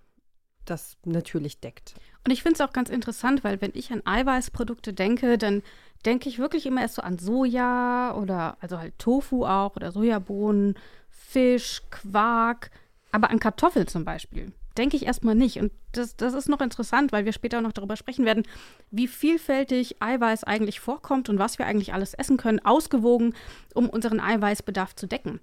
das 0.65 0.97
natürlich 1.05 1.59
deckt. 1.59 1.95
Und 2.25 2.31
ich 2.31 2.43
finde 2.43 2.55
es 2.55 2.61
auch 2.61 2.73
ganz 2.73 2.89
interessant, 2.89 3.43
weil 3.43 3.61
wenn 3.61 3.71
ich 3.73 3.91
an 3.91 4.03
Eiweißprodukte 4.05 4.93
denke, 4.93 5.37
dann 5.37 5.63
denke 6.05 6.29
ich 6.29 6.39
wirklich 6.39 6.65
immer 6.65 6.81
erst 6.81 6.95
so 6.95 7.01
an 7.01 7.17
Soja 7.17 8.15
oder 8.15 8.57
also 8.59 8.79
halt 8.79 8.97
Tofu 8.97 9.45
auch 9.45 9.75
oder 9.75 9.91
Sojabohnen, 9.91 10.75
Fisch, 11.09 11.81
Quark, 11.89 12.71
aber 13.11 13.29
an 13.29 13.39
Kartoffeln 13.39 13.87
zum 13.87 14.05
Beispiel. 14.05 14.51
Denke 14.77 14.95
ich 14.95 15.05
erstmal 15.05 15.35
nicht. 15.35 15.57
Und 15.59 15.71
das, 15.91 16.15
das 16.15 16.33
ist 16.33 16.47
noch 16.47 16.61
interessant, 16.61 17.11
weil 17.11 17.25
wir 17.25 17.33
später 17.33 17.59
noch 17.61 17.73
darüber 17.73 17.97
sprechen 17.97 18.25
werden, 18.25 18.43
wie 18.89 19.07
vielfältig 19.07 20.01
Eiweiß 20.01 20.45
eigentlich 20.45 20.79
vorkommt 20.79 21.27
und 21.27 21.39
was 21.39 21.59
wir 21.59 21.65
eigentlich 21.65 21.93
alles 21.93 22.13
essen 22.13 22.37
können, 22.37 22.59
ausgewogen, 22.59 23.35
um 23.73 23.89
unseren 23.89 24.21
Eiweißbedarf 24.21 24.95
zu 24.95 25.07
decken. 25.07 25.41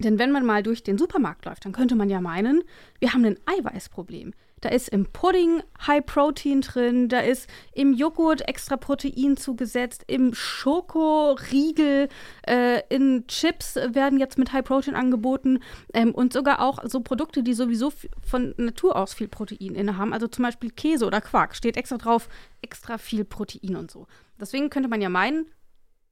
Denn 0.00 0.18
wenn 0.18 0.32
man 0.32 0.46
mal 0.46 0.62
durch 0.62 0.82
den 0.82 0.98
Supermarkt 0.98 1.44
läuft, 1.44 1.64
dann 1.64 1.72
könnte 1.72 1.94
man 1.94 2.08
ja 2.08 2.20
meinen, 2.20 2.62
wir 2.98 3.12
haben 3.12 3.24
ein 3.24 3.38
Eiweißproblem. 3.46 4.32
Da 4.60 4.68
ist 4.68 4.90
im 4.90 5.06
Pudding 5.06 5.62
High 5.86 6.04
Protein 6.04 6.60
drin, 6.60 7.08
da 7.08 7.20
ist 7.20 7.48
im 7.72 7.94
Joghurt 7.94 8.46
extra 8.46 8.76
Protein 8.76 9.36
zugesetzt, 9.38 10.04
im 10.06 10.34
Schokoriegel, 10.34 12.08
äh, 12.46 12.82
in 12.90 13.26
Chips 13.26 13.76
werden 13.76 14.18
jetzt 14.18 14.38
mit 14.38 14.52
High 14.52 14.64
Protein 14.64 14.96
angeboten 14.96 15.60
ähm, 15.94 16.14
und 16.14 16.34
sogar 16.34 16.60
auch 16.60 16.78
so 16.84 17.00
Produkte, 17.00 17.42
die 17.42 17.54
sowieso 17.54 17.90
von 18.22 18.54
Natur 18.58 18.96
aus 18.96 19.14
viel 19.14 19.28
Protein 19.28 19.74
inne 19.74 19.96
haben, 19.96 20.12
also 20.12 20.28
zum 20.28 20.44
Beispiel 20.44 20.70
Käse 20.70 21.06
oder 21.06 21.22
Quark, 21.22 21.56
steht 21.56 21.78
extra 21.78 21.96
drauf, 21.96 22.28
extra 22.60 22.98
viel 22.98 23.24
Protein 23.24 23.76
und 23.76 23.90
so. 23.90 24.06
Deswegen 24.38 24.68
könnte 24.68 24.90
man 24.90 25.00
ja 25.00 25.08
meinen, 25.08 25.46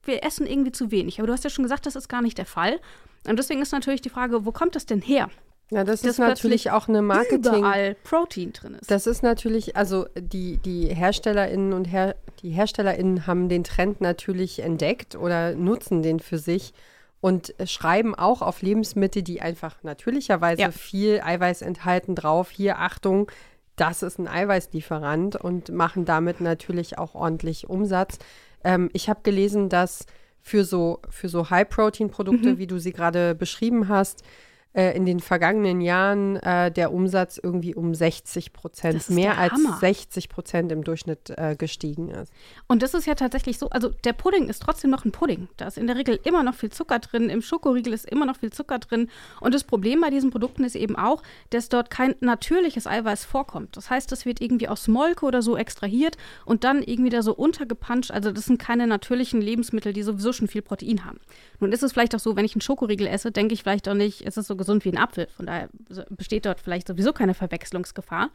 wir 0.08 0.24
essen 0.24 0.46
irgendwie 0.46 0.72
zu 0.72 0.90
wenig. 0.90 1.18
Aber 1.18 1.28
du 1.28 1.32
hast 1.32 1.44
ja 1.44 1.50
schon 1.50 1.62
gesagt, 1.62 1.86
das 1.86 1.94
ist 1.94 2.08
gar 2.08 2.22
nicht 2.22 2.38
der 2.38 2.46
Fall. 2.46 2.80
Und 3.26 3.38
deswegen 3.38 3.62
ist 3.62 3.72
natürlich 3.72 4.00
die 4.02 4.10
Frage, 4.10 4.44
wo 4.44 4.52
kommt 4.52 4.74
das 4.74 4.86
denn 4.86 5.00
her? 5.00 5.30
Ja, 5.70 5.84
das, 5.84 6.02
ist 6.02 6.18
natürlich 6.18 6.70
auch 6.70 6.88
eine 6.88 7.02
Marketing. 7.02 7.58
Überall 7.58 7.94
Protein 8.02 8.54
drin 8.54 8.74
ist. 8.80 8.90
Das 8.90 9.06
ist 9.06 9.22
natürlich, 9.22 9.76
also 9.76 10.06
die, 10.18 10.56
die 10.56 10.86
HerstellerInnen 10.88 11.74
und 11.74 11.84
Her 11.84 12.16
die 12.42 12.50
HerstellerInnen 12.50 13.26
haben 13.26 13.48
den 13.48 13.64
Trend 13.64 14.00
natürlich 14.00 14.60
entdeckt 14.60 15.16
oder 15.16 15.54
nutzen 15.54 16.02
den 16.02 16.20
für 16.20 16.38
sich 16.38 16.72
und 17.20 17.54
schreiben 17.64 18.14
auch 18.14 18.42
auf 18.42 18.62
Lebensmittel, 18.62 19.22
die 19.22 19.42
einfach 19.42 19.82
natürlicherweise 19.82 20.62
Ja. 20.62 20.70
viel 20.70 21.20
Eiweiß 21.20 21.62
enthalten, 21.62 22.14
drauf. 22.14 22.50
Hier, 22.50 22.78
Achtung, 22.78 23.30
das 23.76 24.02
ist 24.02 24.18
ein 24.18 24.28
Eiweißlieferant 24.28 25.36
und 25.36 25.70
machen 25.70 26.04
damit 26.04 26.40
natürlich 26.40 26.98
auch 26.98 27.14
ordentlich 27.14 27.68
Umsatz. 27.68 28.18
Ähm, 28.64 28.90
ich 28.92 29.08
habe 29.08 29.20
gelesen, 29.22 29.68
dass 29.68 30.06
für 30.40 30.64
so, 30.64 31.00
für 31.10 31.28
so 31.28 31.50
High-Protein-Produkte, 31.50 32.58
wie 32.58 32.66
du 32.66 32.78
sie 32.78 32.92
gerade 32.92 33.34
beschrieben 33.34 33.88
hast, 33.88 34.22
äh, 34.74 34.94
in 34.94 35.06
den 35.06 35.20
vergangenen 35.20 35.80
Jahren 35.80 36.36
äh, 36.36 36.70
der 36.70 36.92
Umsatz 36.92 37.40
irgendwie 37.42 37.74
um 37.74 37.94
60 37.94 38.52
Prozent, 38.52 39.08
mehr 39.08 39.38
als 39.38 39.52
Hammer. 39.52 39.78
60 39.80 40.28
Prozent 40.28 40.70
im 40.70 40.84
Durchschnitt 40.84 41.30
äh, 41.36 41.56
gestiegen 41.56 42.10
ist. 42.10 42.32
Und 42.66 42.82
das 42.82 42.92
ist 42.92 43.06
ja 43.06 43.14
tatsächlich 43.14 43.58
so, 43.58 43.70
also 43.70 43.88
der 43.88 44.12
Pudding 44.12 44.48
ist 44.48 44.60
trotzdem 44.62 44.90
noch 44.90 45.06
ein 45.06 45.12
Pudding. 45.12 45.48
Da 45.56 45.68
ist 45.68 45.78
in 45.78 45.86
der 45.86 45.96
Regel 45.96 46.20
immer 46.22 46.42
noch 46.42 46.54
viel 46.54 46.70
Zucker 46.70 46.98
drin, 46.98 47.30
im 47.30 47.40
Schokoriegel 47.40 47.94
ist 47.94 48.04
immer 48.04 48.26
noch 48.26 48.36
viel 48.36 48.52
Zucker 48.52 48.78
drin. 48.78 49.08
Und 49.40 49.54
das 49.54 49.64
Problem 49.64 50.02
bei 50.02 50.10
diesen 50.10 50.30
Produkten 50.30 50.64
ist 50.64 50.76
eben 50.76 50.96
auch, 50.96 51.22
dass 51.48 51.70
dort 51.70 51.88
kein 51.88 52.14
natürliches 52.20 52.86
Eiweiß 52.86 53.24
vorkommt. 53.24 53.76
Das 53.76 53.88
heißt, 53.88 54.12
das 54.12 54.26
wird 54.26 54.42
irgendwie 54.42 54.68
aus 54.68 54.86
Molke 54.86 55.24
oder 55.24 55.40
so 55.40 55.56
extrahiert 55.56 56.18
und 56.44 56.64
dann 56.64 56.82
irgendwie 56.82 57.10
da 57.10 57.22
so 57.22 57.34
untergepanscht. 57.34 58.10
Also 58.10 58.32
das 58.32 58.44
sind 58.44 58.58
keine 58.58 58.86
natürlichen 58.86 59.40
Lebensmittel, 59.40 59.94
die 59.94 60.02
sowieso 60.02 60.34
schon 60.34 60.46
viel 60.46 60.62
Protein 60.62 61.06
haben. 61.06 61.20
Nun 61.58 61.72
ist 61.72 61.82
es 61.82 61.92
vielleicht 61.92 62.14
auch 62.14 62.20
so, 62.20 62.36
wenn 62.36 62.44
ich 62.44 62.54
einen 62.54 62.60
Schokoriegel 62.60 63.06
esse, 63.06 63.32
denke 63.32 63.54
ich 63.54 63.62
vielleicht 63.62 63.88
auch 63.88 63.94
nicht, 63.94 64.26
es 64.26 64.36
ist 64.36 64.46
so 64.46 64.57
gesund 64.58 64.84
wie 64.84 64.90
ein 64.90 64.98
Apfel. 64.98 65.28
Von 65.34 65.46
daher 65.46 65.68
besteht 66.10 66.44
dort 66.44 66.60
vielleicht 66.60 66.88
sowieso 66.88 67.12
keine 67.12 67.34
Verwechslungsgefahr. 67.34 68.30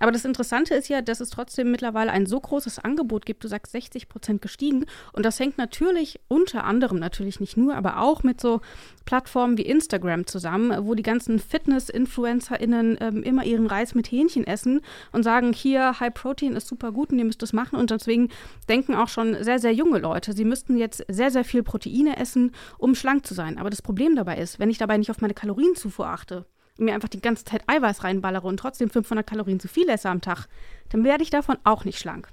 Aber 0.00 0.12
das 0.12 0.24
Interessante 0.24 0.74
ist 0.74 0.88
ja, 0.88 1.02
dass 1.02 1.20
es 1.20 1.28
trotzdem 1.28 1.70
mittlerweile 1.70 2.10
ein 2.10 2.24
so 2.24 2.40
großes 2.40 2.78
Angebot 2.78 3.26
gibt. 3.26 3.44
Du 3.44 3.48
sagst 3.48 3.72
60 3.72 4.08
Prozent 4.08 4.42
gestiegen. 4.42 4.86
Und 5.12 5.24
das 5.24 5.38
hängt 5.38 5.58
natürlich 5.58 6.20
unter 6.26 6.64
anderem, 6.64 6.98
natürlich 6.98 7.38
nicht 7.38 7.58
nur, 7.58 7.76
aber 7.76 8.00
auch 8.00 8.22
mit 8.22 8.40
so 8.40 8.62
Plattformen 9.04 9.58
wie 9.58 9.66
Instagram 9.66 10.26
zusammen, 10.26 10.86
wo 10.86 10.94
die 10.94 11.02
ganzen 11.02 11.38
Fitness-InfluencerInnen 11.38 12.96
ähm, 12.98 13.22
immer 13.22 13.44
ihren 13.44 13.66
Reis 13.66 13.94
mit 13.94 14.10
Hähnchen 14.10 14.46
essen 14.46 14.80
und 15.12 15.22
sagen, 15.22 15.52
hier, 15.52 16.00
High 16.00 16.14
Protein 16.14 16.56
ist 16.56 16.68
super 16.68 16.92
gut 16.92 17.12
und 17.12 17.18
ihr 17.18 17.26
müsst 17.26 17.42
das 17.42 17.52
machen. 17.52 17.78
Und 17.78 17.90
deswegen 17.90 18.30
denken 18.70 18.94
auch 18.94 19.08
schon 19.08 19.44
sehr, 19.44 19.58
sehr 19.58 19.74
junge 19.74 19.98
Leute, 19.98 20.32
sie 20.32 20.46
müssten 20.46 20.78
jetzt 20.78 21.04
sehr, 21.08 21.30
sehr 21.30 21.44
viel 21.44 21.62
Proteine 21.62 22.16
essen, 22.16 22.52
um 22.78 22.94
schlank 22.94 23.26
zu 23.26 23.34
sein. 23.34 23.58
Aber 23.58 23.68
das 23.68 23.82
Problem 23.82 24.16
dabei 24.16 24.38
ist, 24.38 24.58
wenn 24.58 24.70
ich 24.70 24.78
dabei 24.78 24.96
nicht 24.96 25.10
auf 25.10 25.20
meine 25.20 25.34
Kalorienzufuhr 25.34 26.06
achte, 26.06 26.46
mir 26.80 26.94
einfach 26.94 27.08
die 27.08 27.20
ganze 27.20 27.44
Zeit 27.44 27.62
Eiweiß 27.66 28.04
reinballere 28.04 28.46
und 28.46 28.58
trotzdem 28.58 28.90
500 28.90 29.26
Kalorien 29.26 29.60
zu 29.60 29.68
viel 29.68 29.88
esse 29.88 30.08
am 30.08 30.20
Tag, 30.20 30.46
dann 30.90 31.04
werde 31.04 31.22
ich 31.22 31.30
davon 31.30 31.58
auch 31.64 31.84
nicht 31.84 31.98
schlank. 31.98 32.28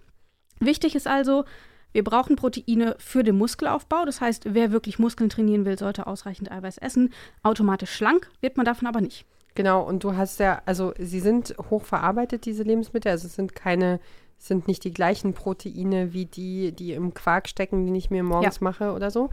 Wichtig 0.60 0.96
ist 0.96 1.08
also, 1.08 1.46
wir 1.92 2.04
brauchen 2.04 2.36
Proteine 2.36 2.96
für 3.00 3.24
den 3.24 3.38
Muskelaufbau. 3.38 4.06
Das 4.06 4.22
heißt, 4.22 4.54
wer 4.54 4.72
wirklich 4.72 5.00
Muskeln 5.00 5.30
trainieren 5.30 5.66
will, 5.66 5.78
sollte 5.78 6.08
ausreichend 6.08 6.52
Eiweiß 6.52 6.78
essen. 6.78 7.14
Automatisch 7.44 7.92
schlank 7.92 8.30
wird 8.42 8.58
man 8.58 8.66
davon 8.66 8.88
aber 8.88 9.02
nicht. 9.02 9.26
Genau, 9.56 9.82
und 9.82 10.04
du 10.04 10.16
hast 10.16 10.40
ja, 10.40 10.62
also 10.66 10.94
sie 11.00 11.20
sind 11.20 11.56
hochverarbeitet, 11.72 12.46
diese 12.46 12.64
Lebensmittel. 12.64 13.12
Also 13.12 13.28
es 13.28 13.36
sind 13.36 13.56
keine, 13.56 14.00
es 14.38 14.48
sind 14.48 14.68
nicht 14.68 14.84
die 14.84 14.94
gleichen 14.94 15.34
Proteine 15.34 16.14
wie 16.14 16.26
die, 16.26 16.72
die 16.72 16.94
im 16.94 17.14
Quark 17.16 17.48
stecken, 17.48 17.86
die 17.88 17.98
ich 17.98 18.12
mir 18.12 18.22
morgens 18.22 18.58
ja. 18.58 18.64
mache 18.64 18.94
oder 18.94 19.10
so. 19.10 19.30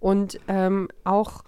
Und 0.00 0.40
ähm, 0.48 0.88
auch 1.04 1.44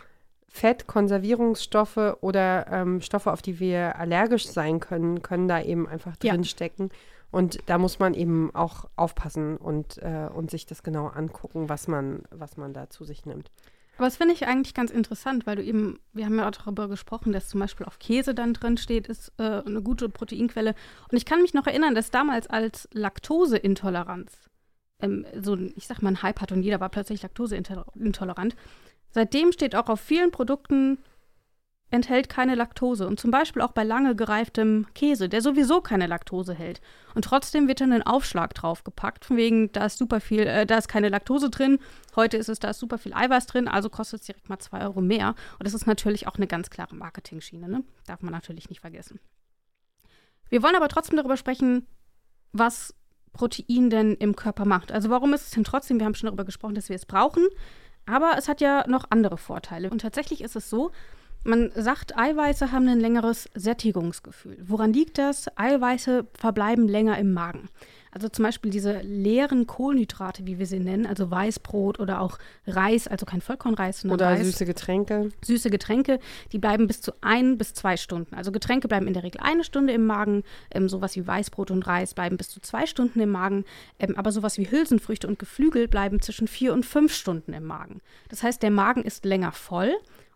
Fett, 0.52 0.88
Konservierungsstoffe 0.88 2.16
oder 2.20 2.66
ähm, 2.70 3.00
Stoffe, 3.00 3.32
auf 3.32 3.40
die 3.40 3.60
wir 3.60 3.96
allergisch 3.96 4.48
sein 4.48 4.80
können, 4.80 5.22
können 5.22 5.46
da 5.46 5.62
eben 5.62 5.88
einfach 5.88 6.16
drin 6.16 6.44
stecken. 6.44 6.90
Und 7.30 7.58
da 7.66 7.78
muss 7.78 8.00
man 8.00 8.14
eben 8.14 8.52
auch 8.52 8.90
aufpassen 8.96 9.56
und, 9.56 9.98
äh, 9.98 10.28
und 10.34 10.50
sich 10.50 10.66
das 10.66 10.82
genau 10.82 11.06
angucken, 11.06 11.68
was 11.68 11.86
man, 11.86 12.24
was 12.30 12.56
man 12.56 12.72
da 12.72 12.90
zu 12.90 13.04
sich 13.04 13.24
nimmt. 13.24 13.52
Aber 13.96 14.06
das 14.06 14.16
finde 14.16 14.34
ich 14.34 14.46
eigentlich 14.46 14.74
ganz 14.74 14.90
interessant, 14.90 15.46
weil 15.46 15.56
du 15.56 15.62
eben, 15.62 16.00
wir 16.12 16.24
haben 16.24 16.38
ja 16.38 16.48
auch 16.48 16.52
darüber 16.52 16.88
gesprochen, 16.88 17.32
dass 17.32 17.48
zum 17.48 17.60
Beispiel 17.60 17.86
auf 17.86 18.00
Käse 18.00 18.34
dann 18.34 18.54
drin 18.54 18.76
steht, 18.76 19.06
ist 19.06 19.32
äh, 19.38 19.62
eine 19.64 19.82
gute 19.82 20.08
Proteinquelle. 20.08 20.74
Und 21.10 21.16
ich 21.16 21.24
kann 21.24 21.42
mich 21.42 21.54
noch 21.54 21.66
erinnern, 21.66 21.94
dass 21.94 22.10
damals 22.10 22.48
als 22.48 22.88
Laktoseintoleranz, 22.92 24.32
ähm, 25.00 25.26
so 25.40 25.56
ich 25.76 25.86
sag 25.86 26.02
mal, 26.02 26.08
ein 26.08 26.22
Hype 26.22 26.40
hat 26.40 26.50
und 26.50 26.62
jeder 26.62 26.80
war 26.80 26.88
plötzlich 26.88 27.22
Laktoseintolerant, 27.22 28.56
Seitdem 29.10 29.52
steht 29.52 29.74
auch 29.74 29.88
auf 29.88 30.00
vielen 30.00 30.30
Produkten, 30.30 30.98
enthält 31.90 32.28
keine 32.28 32.54
Laktose. 32.54 33.06
Und 33.06 33.18
zum 33.18 33.30
Beispiel 33.30 33.62
auch 33.62 33.72
bei 33.72 33.82
lange 33.82 34.14
gereiftem 34.14 34.86
Käse, 34.94 35.28
der 35.28 35.42
sowieso 35.42 35.80
keine 35.80 36.06
Laktose 36.06 36.54
hält. 36.54 36.80
Und 37.14 37.24
trotzdem 37.24 37.66
wird 37.68 37.80
dann 37.80 37.92
ein 37.92 38.04
Aufschlag 38.04 38.54
draufgepackt, 38.54 39.24
von 39.24 39.36
wegen, 39.36 39.72
da 39.72 39.86
ist 39.86 39.98
super 39.98 40.20
viel, 40.20 40.46
äh, 40.46 40.66
da 40.66 40.78
ist 40.78 40.88
keine 40.88 41.08
Laktose 41.08 41.50
drin. 41.50 41.78
Heute 42.14 42.36
ist 42.36 42.48
es, 42.48 42.60
da 42.60 42.70
ist 42.70 42.78
super 42.78 42.98
viel 42.98 43.12
Eiweiß 43.12 43.46
drin, 43.46 43.66
also 43.68 43.90
kostet 43.90 44.20
es 44.20 44.26
direkt 44.26 44.48
mal 44.48 44.58
zwei 44.58 44.82
Euro 44.82 45.00
mehr. 45.00 45.34
Und 45.58 45.66
das 45.66 45.74
ist 45.74 45.86
natürlich 45.86 46.28
auch 46.28 46.36
eine 46.36 46.46
ganz 46.46 46.70
klare 46.70 46.94
Marketing-Schiene, 46.94 47.68
ne? 47.68 47.82
Darf 48.06 48.22
man 48.22 48.32
natürlich 48.32 48.68
nicht 48.68 48.80
vergessen. 48.80 49.18
Wir 50.48 50.62
wollen 50.62 50.76
aber 50.76 50.88
trotzdem 50.88 51.16
darüber 51.16 51.36
sprechen, 51.36 51.86
was 52.52 52.94
Protein 53.32 53.90
denn 53.90 54.14
im 54.14 54.34
Körper 54.34 54.64
macht. 54.64 54.92
Also 54.92 55.10
warum 55.10 55.32
ist 55.34 55.46
es 55.46 55.50
denn 55.50 55.64
trotzdem, 55.64 55.98
wir 55.98 56.06
haben 56.06 56.14
schon 56.14 56.26
darüber 56.26 56.44
gesprochen, 56.44 56.74
dass 56.74 56.88
wir 56.88 56.96
es 56.96 57.06
brauchen, 57.06 57.46
aber 58.06 58.34
es 58.38 58.48
hat 58.48 58.60
ja 58.60 58.86
noch 58.88 59.04
andere 59.10 59.38
Vorteile. 59.38 59.90
Und 59.90 60.00
tatsächlich 60.00 60.40
ist 60.42 60.56
es 60.56 60.70
so, 60.70 60.90
man 61.44 61.70
sagt, 61.74 62.18
Eiweiße 62.18 62.70
haben 62.70 62.88
ein 62.88 63.00
längeres 63.00 63.48
Sättigungsgefühl. 63.54 64.58
Woran 64.62 64.92
liegt 64.92 65.18
das? 65.18 65.46
Eiweiße 65.56 66.26
verbleiben 66.34 66.86
länger 66.86 67.18
im 67.18 67.32
Magen. 67.32 67.70
Also 68.12 68.28
zum 68.28 68.44
Beispiel 68.44 68.70
diese 68.70 69.00
leeren 69.00 69.66
Kohlenhydrate, 69.66 70.46
wie 70.46 70.58
wir 70.58 70.66
sie 70.66 70.80
nennen, 70.80 71.06
also 71.06 71.30
Weißbrot 71.30 72.00
oder 72.00 72.20
auch 72.20 72.38
Reis, 72.66 73.06
also 73.06 73.24
kein 73.26 73.40
Vollkornreis, 73.40 74.00
sondern 74.00 74.16
Oder 74.16 74.26
Reis. 74.30 74.46
süße 74.46 74.66
Getränke. 74.66 75.30
Süße 75.42 75.70
Getränke, 75.70 76.18
die 76.52 76.58
bleiben 76.58 76.86
bis 76.86 77.00
zu 77.00 77.12
ein 77.20 77.56
bis 77.56 77.74
zwei 77.74 77.96
Stunden. 77.96 78.34
Also 78.34 78.52
Getränke 78.52 78.88
bleiben 78.88 79.06
in 79.06 79.14
der 79.14 79.22
Regel 79.22 79.40
eine 79.40 79.64
Stunde 79.64 79.92
im 79.92 80.06
Magen, 80.06 80.42
ähm, 80.72 80.88
sowas 80.88 81.14
wie 81.16 81.26
Weißbrot 81.26 81.70
und 81.70 81.86
Reis 81.86 82.14
bleiben 82.14 82.36
bis 82.36 82.48
zu 82.48 82.60
zwei 82.60 82.86
Stunden 82.86 83.20
im 83.20 83.30
Magen, 83.30 83.64
ähm, 83.98 84.16
aber 84.16 84.32
sowas 84.32 84.58
wie 84.58 84.70
Hülsenfrüchte 84.70 85.28
und 85.28 85.38
Geflügel 85.38 85.86
bleiben 85.86 86.20
zwischen 86.20 86.48
vier 86.48 86.72
und 86.72 86.84
fünf 86.84 87.14
Stunden 87.14 87.52
im 87.52 87.64
Magen. 87.64 88.00
Das 88.28 88.42
heißt, 88.42 88.62
der 88.62 88.70
Magen 88.70 89.02
ist 89.02 89.24
länger 89.24 89.52
voll 89.52 89.92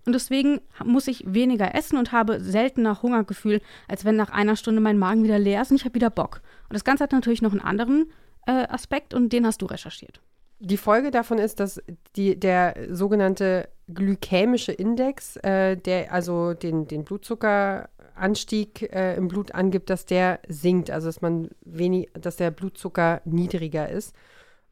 und 0.07 0.13
deswegen 0.13 0.61
muss 0.85 1.09
ich 1.09 1.25
weniger 1.27 1.75
essen 1.75 1.97
und 1.97 2.13
habe 2.13 2.41
seltener 2.41 3.03
Hungergefühl, 3.03 3.61
als 3.89 4.05
wenn 4.05 4.17
nach 4.17 4.31
einer 4.31 4.57
Stunde 4.57 4.81
mein 4.81 4.99
Magen 4.99 5.25
wieder 5.25 5.39
leer 5.39 5.63
ist 5.63 5.71
und 5.71 5.77
ich 5.77 5.85
habe 5.85 5.95
wieder 5.95 6.11
Bock. 6.11 6.43
Und 6.69 6.75
das 6.75 6.85
Ganze 6.85 7.05
hat 7.05 7.13
natürlich 7.13 7.43
noch 7.43 7.53
einen 7.53 7.61
anderen 7.61 8.13
äh, 8.47 8.67
Aspekt 8.69 9.15
und 9.15 9.33
den 9.33 9.47
hast 9.47 9.63
du 9.63 9.67
recherchiert. 9.67 10.21
Die 10.61 10.77
Folge 10.77 11.11
davon 11.11 11.39
ist, 11.39 11.61
dass 11.61 11.83
die, 12.17 12.39
der 12.39 12.75
sogenannte 12.91 13.69
glykämische 13.93 14.73
Index, 14.73 15.37
äh, 15.37 15.77
der 15.77 16.13
also 16.13 16.55
den, 16.55 16.87
den 16.87 17.05
Blutzuckeranstieg 17.05 18.83
äh, 18.95 19.17
im 19.17 19.29
Blut 19.29 19.53
angibt, 19.53 19.91
dass 19.91 20.07
der 20.07 20.41
sinkt, 20.49 20.91
also 20.91 21.09
dass 21.09 21.21
man 21.21 21.51
wenig, 21.65 22.11
dass 22.15 22.37
der 22.37 22.51
Blutzucker 22.51 23.21
niedriger 23.25 23.89
ist. 23.89 24.15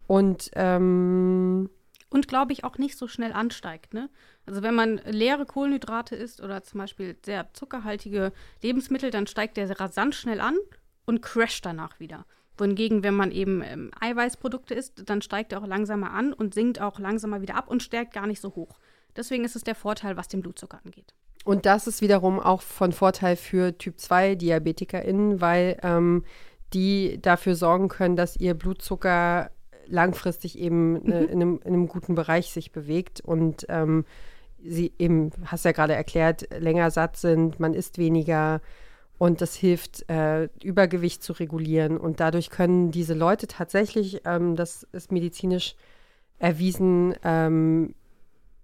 Und 0.07 0.51
ähm, 0.55 1.69
und 2.13 2.29
glaube 2.29 2.53
ich 2.53 2.65
auch 2.65 2.77
nicht 2.77 2.99
so 2.99 3.09
schnell 3.09 3.33
ansteigt. 3.33 3.95
Ne? 3.95 4.11
Also 4.47 4.63
wenn 4.63 4.75
man 4.75 5.01
leere 5.05 5.47
Kohlenhydrate 5.47 6.17
isst 6.17 6.41
oder 6.41 6.63
zum 6.63 6.81
Beispiel 6.81 7.17
sehr 7.25 7.53
zuckerhaltige 7.53 8.33
Lebensmittel, 8.63 9.11
dann 9.11 9.27
steigt 9.27 9.57
der 9.57 9.79
rasant 9.79 10.15
schnell 10.15 10.41
an 10.41 10.57
und 11.07 11.23
crasht 11.23 11.65
danach 11.65 12.01
wieder. 12.01 12.25
Wohingegen, 12.59 13.03
wenn 13.03 13.15
man 13.15 13.31
eben 13.31 13.63
ähm, 13.63 13.91
Eiweißprodukte 14.01 14.75
isst, 14.75 15.09
dann 15.09 15.23
steigt 15.23 15.53
er 15.53 15.63
auch 15.63 15.67
langsamer 15.67 16.13
an 16.13 16.33
und 16.33 16.55
sinkt 16.55 16.81
auch 16.81 16.99
langsamer 16.99 17.41
wieder 17.41 17.55
ab 17.55 17.69
und 17.69 17.83
stärkt 17.83 18.13
gar 18.13 18.27
nicht 18.27 18.41
so 18.41 18.55
hoch. 18.55 18.79
Deswegen 19.17 19.45
ist 19.45 19.57
es 19.57 19.65
der 19.65 19.75
Vorteil, 19.75 20.17
was 20.17 20.29
den 20.29 20.41
Blutzucker 20.43 20.81
angeht. 20.85 21.15
Und 21.45 21.67
das 21.67 21.87
ist 21.87 22.03
wiederum 22.03 22.39
auch 22.39 22.63
von 22.63 22.93
Vorteil 22.93 23.37
für 23.37 23.77
Typ 23.77 23.99
2 23.99 24.37
DiabetikerInnen, 24.37 25.41
weil 25.41 25.79
ähm, 25.83 26.25
die 26.73 27.21
dafür 27.21 27.55
sorgen 27.55 27.89
können, 27.89 28.17
dass 28.17 28.37
ihr 28.37 28.55
Blutzucker 28.55 29.51
langfristig 29.87 30.59
eben 30.59 30.95
ne, 31.05 31.21
mhm. 31.21 31.29
in, 31.29 31.31
einem, 31.31 31.61
in, 31.65 31.75
einem, 31.75 31.89
guten 31.89 32.15
Bereich 32.15 32.53
sich 32.53 32.73
bewegt 32.73 33.21
und 33.21 33.67
ähm, 33.69 34.05
sie 34.65 34.93
eben, 34.99 35.31
hast 35.47 35.65
ja 35.65 35.73
gerade 35.73 35.95
erklärt, 35.95 36.49
länger 36.59 36.91
satt 36.91 37.17
sind, 37.17 37.61
man 37.61 37.75
isst 37.75 37.99
weniger 37.99 38.61
und 39.19 39.41
das 39.41 39.55
hilft, 39.55 40.09
äh, 40.11 40.49
Übergewicht 40.63 41.23
zu 41.23 41.33
regulieren. 41.33 41.97
Und 41.97 42.21
dadurch 42.21 42.51
können 42.51 42.91
diese 42.91 43.15
Leute 43.15 43.47
tatsächlich, 43.47 44.23
ähm, 44.25 44.57
das 44.57 44.83
ist 44.93 45.13
medizinisch 45.13 45.77
erwiesen, 46.39 47.15
ähm, 47.23 47.95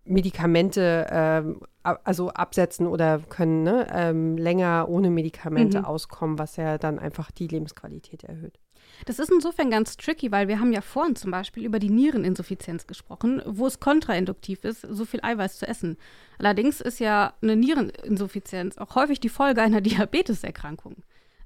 Medikamente 0.04 1.06
ähm, 1.10 1.60
also 1.82 2.30
absetzen 2.30 2.86
oder 2.86 3.20
können 3.20 3.62
ne, 3.62 3.86
ähm, 3.92 4.36
länger 4.36 4.86
ohne 4.88 5.10
Medikamente 5.10 5.80
mhm. 5.80 5.84
auskommen, 5.84 6.38
was 6.38 6.56
ja 6.56 6.78
dann 6.78 6.98
einfach 6.98 7.30
die 7.30 7.46
Lebensqualität 7.46 8.24
erhöht. 8.24 8.58
Das 9.06 9.18
ist 9.18 9.30
insofern 9.30 9.70
ganz 9.70 9.96
tricky, 9.96 10.32
weil 10.32 10.48
wir 10.48 10.60
haben 10.60 10.72
ja 10.72 10.80
vorhin 10.80 11.16
zum 11.16 11.30
Beispiel 11.30 11.64
über 11.64 11.78
die 11.78 11.90
Niereninsuffizienz 11.90 12.86
gesprochen, 12.86 13.42
wo 13.46 13.66
es 13.66 13.80
kontrainduktiv 13.80 14.64
ist, 14.64 14.82
so 14.82 15.04
viel 15.04 15.20
Eiweiß 15.22 15.58
zu 15.58 15.66
essen. 15.66 15.96
Allerdings 16.38 16.80
ist 16.80 16.98
ja 16.98 17.34
eine 17.42 17.56
Niereninsuffizienz 17.56 18.78
auch 18.78 18.94
häufig 18.94 19.20
die 19.20 19.28
Folge 19.28 19.62
einer 19.62 19.80
Diabeteserkrankung. 19.82 20.96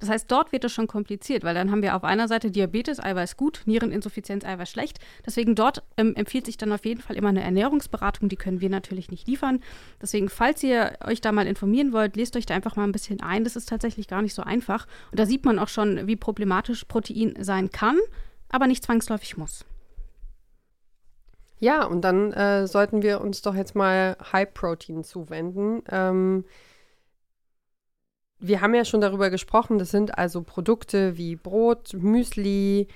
Das 0.03 0.09
heißt, 0.09 0.33
dort 0.33 0.51
wird 0.51 0.65
es 0.65 0.73
schon 0.73 0.89
kompliziert, 0.89 1.45
weil 1.45 1.55
dann 1.55 1.71
haben 1.71 1.81
wir 1.81 1.95
auf 1.95 2.03
einer 2.03 2.27
Seite 2.27 2.51
Diabetes, 2.51 2.99
Eiweiß 2.99 3.37
gut, 3.37 3.63
Niereninsuffizienz, 3.67 4.45
Eiweiß 4.45 4.69
schlecht. 4.69 4.99
Deswegen 5.25 5.55
dort 5.55 5.85
ähm, 5.97 6.17
empfiehlt 6.17 6.45
sich 6.45 6.57
dann 6.57 6.73
auf 6.73 6.85
jeden 6.85 7.01
Fall 7.01 7.15
immer 7.15 7.29
eine 7.29 7.45
Ernährungsberatung, 7.45 8.29
die 8.29 8.35
können 8.35 8.61
wir 8.61 8.69
natürlich 8.69 9.13
nicht 9.13 9.29
liefern. 9.29 9.61
Deswegen, 10.01 10.29
falls 10.29 10.61
ihr 10.65 10.95
euch 11.07 11.21
da 11.21 11.31
mal 11.31 11.47
informieren 11.47 11.93
wollt, 11.93 12.17
lest 12.17 12.37
euch 12.37 12.47
da 12.47 12.55
einfach 12.57 12.75
mal 12.75 12.83
ein 12.83 12.91
bisschen 12.91 13.21
ein. 13.21 13.45
Das 13.45 13.55
ist 13.55 13.69
tatsächlich 13.69 14.09
gar 14.09 14.23
nicht 14.23 14.35
so 14.35 14.43
einfach. 14.43 14.89
Und 15.13 15.21
da 15.21 15.25
sieht 15.25 15.45
man 15.45 15.61
auch 15.61 15.69
schon, 15.69 16.09
wie 16.09 16.17
problematisch 16.17 16.85
Protein 16.87 17.37
sein 17.39 17.71
kann, 17.71 17.97
aber 18.49 18.67
nicht 18.67 18.83
zwangsläufig 18.83 19.37
muss. 19.37 19.65
Ja, 21.61 21.85
und 21.85 22.01
dann 22.01 22.33
äh, 22.33 22.67
sollten 22.67 23.03
wir 23.03 23.21
uns 23.21 23.41
doch 23.43 23.55
jetzt 23.55 23.77
mal 23.77 24.17
High 24.33 24.53
Protein 24.53 25.05
zuwenden. 25.05 25.85
Ähm, 25.89 26.45
wir 28.43 28.61
haben 28.61 28.75
ja 28.75 28.85
schon 28.85 29.01
darüber 29.01 29.31
gesprochen, 29.31 29.79
das 29.79 29.91
sind 29.91 30.19
also 30.19 30.43
Produkte 30.43 31.17
wie 31.17 31.37
Brot, 31.37 31.95
Müsli, 31.95 32.89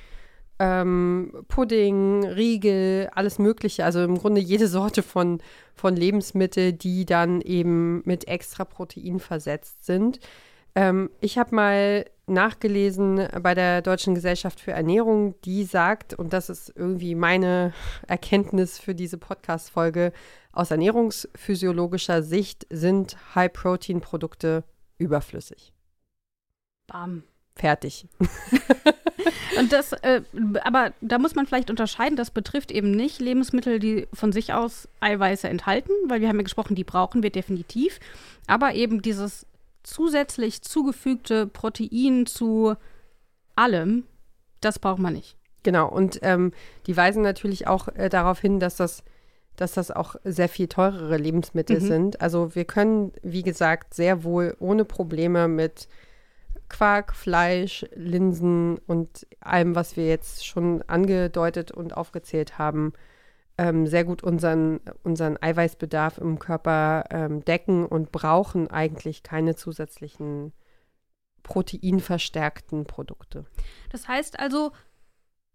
ähm, 0.58 1.32
Pudding, 1.48 2.24
Riegel, 2.24 3.08
alles 3.14 3.38
Mögliche. 3.38 3.84
Also 3.84 4.02
im 4.02 4.18
Grunde 4.18 4.40
jede 4.40 4.66
Sorte 4.68 5.02
von, 5.02 5.40
von 5.74 5.96
Lebensmittel, 5.96 6.72
die 6.72 7.06
dann 7.06 7.40
eben 7.40 8.02
mit 8.04 8.28
extra 8.28 8.64
Protein 8.64 9.20
versetzt 9.20 9.84
sind. 9.84 10.18
Ähm, 10.74 11.10
ich 11.20 11.38
habe 11.38 11.54
mal 11.54 12.04
nachgelesen 12.26 13.28
bei 13.40 13.54
der 13.54 13.82
Deutschen 13.82 14.16
Gesellschaft 14.16 14.58
für 14.58 14.72
Ernährung, 14.72 15.40
die 15.44 15.62
sagt, 15.62 16.14
und 16.14 16.32
das 16.32 16.50
ist 16.50 16.72
irgendwie 16.74 17.14
meine 17.14 17.72
Erkenntnis 18.08 18.78
für 18.78 18.94
diese 18.94 19.18
Podcast-Folge, 19.18 20.12
aus 20.52 20.70
ernährungsphysiologischer 20.70 22.22
Sicht 22.22 22.66
sind 22.70 23.16
High-Protein-Produkte 23.34 24.64
überflüssig. 24.98 25.72
Bam. 26.86 27.22
Fertig. 27.54 28.06
Und 29.58 29.72
das, 29.72 29.92
äh, 29.92 30.22
aber 30.62 30.92
da 31.00 31.18
muss 31.18 31.34
man 31.34 31.46
vielleicht 31.46 31.70
unterscheiden, 31.70 32.16
das 32.16 32.30
betrifft 32.30 32.70
eben 32.70 32.90
nicht 32.90 33.20
Lebensmittel, 33.20 33.78
die 33.78 34.06
von 34.12 34.30
sich 34.30 34.52
aus 34.52 34.88
Eiweiße 35.00 35.48
enthalten, 35.48 35.92
weil 36.08 36.20
wir 36.20 36.28
haben 36.28 36.36
ja 36.36 36.42
gesprochen, 36.42 36.74
die 36.74 36.84
brauchen 36.84 37.22
wir 37.22 37.30
definitiv. 37.30 37.98
Aber 38.46 38.74
eben 38.74 39.00
dieses 39.00 39.46
zusätzlich 39.82 40.62
zugefügte 40.62 41.46
Protein 41.46 42.26
zu 42.26 42.74
allem, 43.54 44.04
das 44.60 44.78
braucht 44.78 44.98
man 44.98 45.14
nicht. 45.14 45.36
Genau, 45.62 45.88
und 45.88 46.18
ähm, 46.22 46.52
die 46.86 46.96
weisen 46.96 47.22
natürlich 47.22 47.66
auch 47.66 47.88
äh, 47.88 48.08
darauf 48.08 48.40
hin, 48.40 48.60
dass 48.60 48.76
das, 48.76 49.02
dass 49.56 49.72
das 49.72 49.90
auch 49.90 50.16
sehr 50.24 50.48
viel 50.48 50.68
teurere 50.68 51.16
Lebensmittel 51.16 51.80
mhm. 51.80 51.86
sind. 51.86 52.20
Also 52.20 52.54
wir 52.54 52.64
können, 52.64 53.12
wie 53.22 53.42
gesagt, 53.42 53.94
sehr 53.94 54.24
wohl 54.24 54.56
ohne 54.60 54.84
Probleme 54.84 55.48
mit 55.48 55.88
Quark, 56.68 57.14
Fleisch, 57.14 57.86
Linsen 57.94 58.78
und 58.86 59.26
allem, 59.40 59.74
was 59.74 59.96
wir 59.96 60.06
jetzt 60.06 60.46
schon 60.46 60.82
angedeutet 60.82 61.70
und 61.70 61.96
aufgezählt 61.96 62.58
haben, 62.58 62.92
ähm, 63.58 63.86
sehr 63.86 64.04
gut 64.04 64.22
unseren, 64.22 64.80
unseren 65.02 65.40
Eiweißbedarf 65.40 66.18
im 66.18 66.38
Körper 66.38 67.04
ähm, 67.10 67.44
decken 67.44 67.86
und 67.86 68.12
brauchen 68.12 68.68
eigentlich 68.68 69.22
keine 69.22 69.54
zusätzlichen 69.54 70.52
proteinverstärkten 71.42 72.86
Produkte. 72.86 73.46
Das 73.90 74.08
heißt 74.08 74.38
also, 74.38 74.72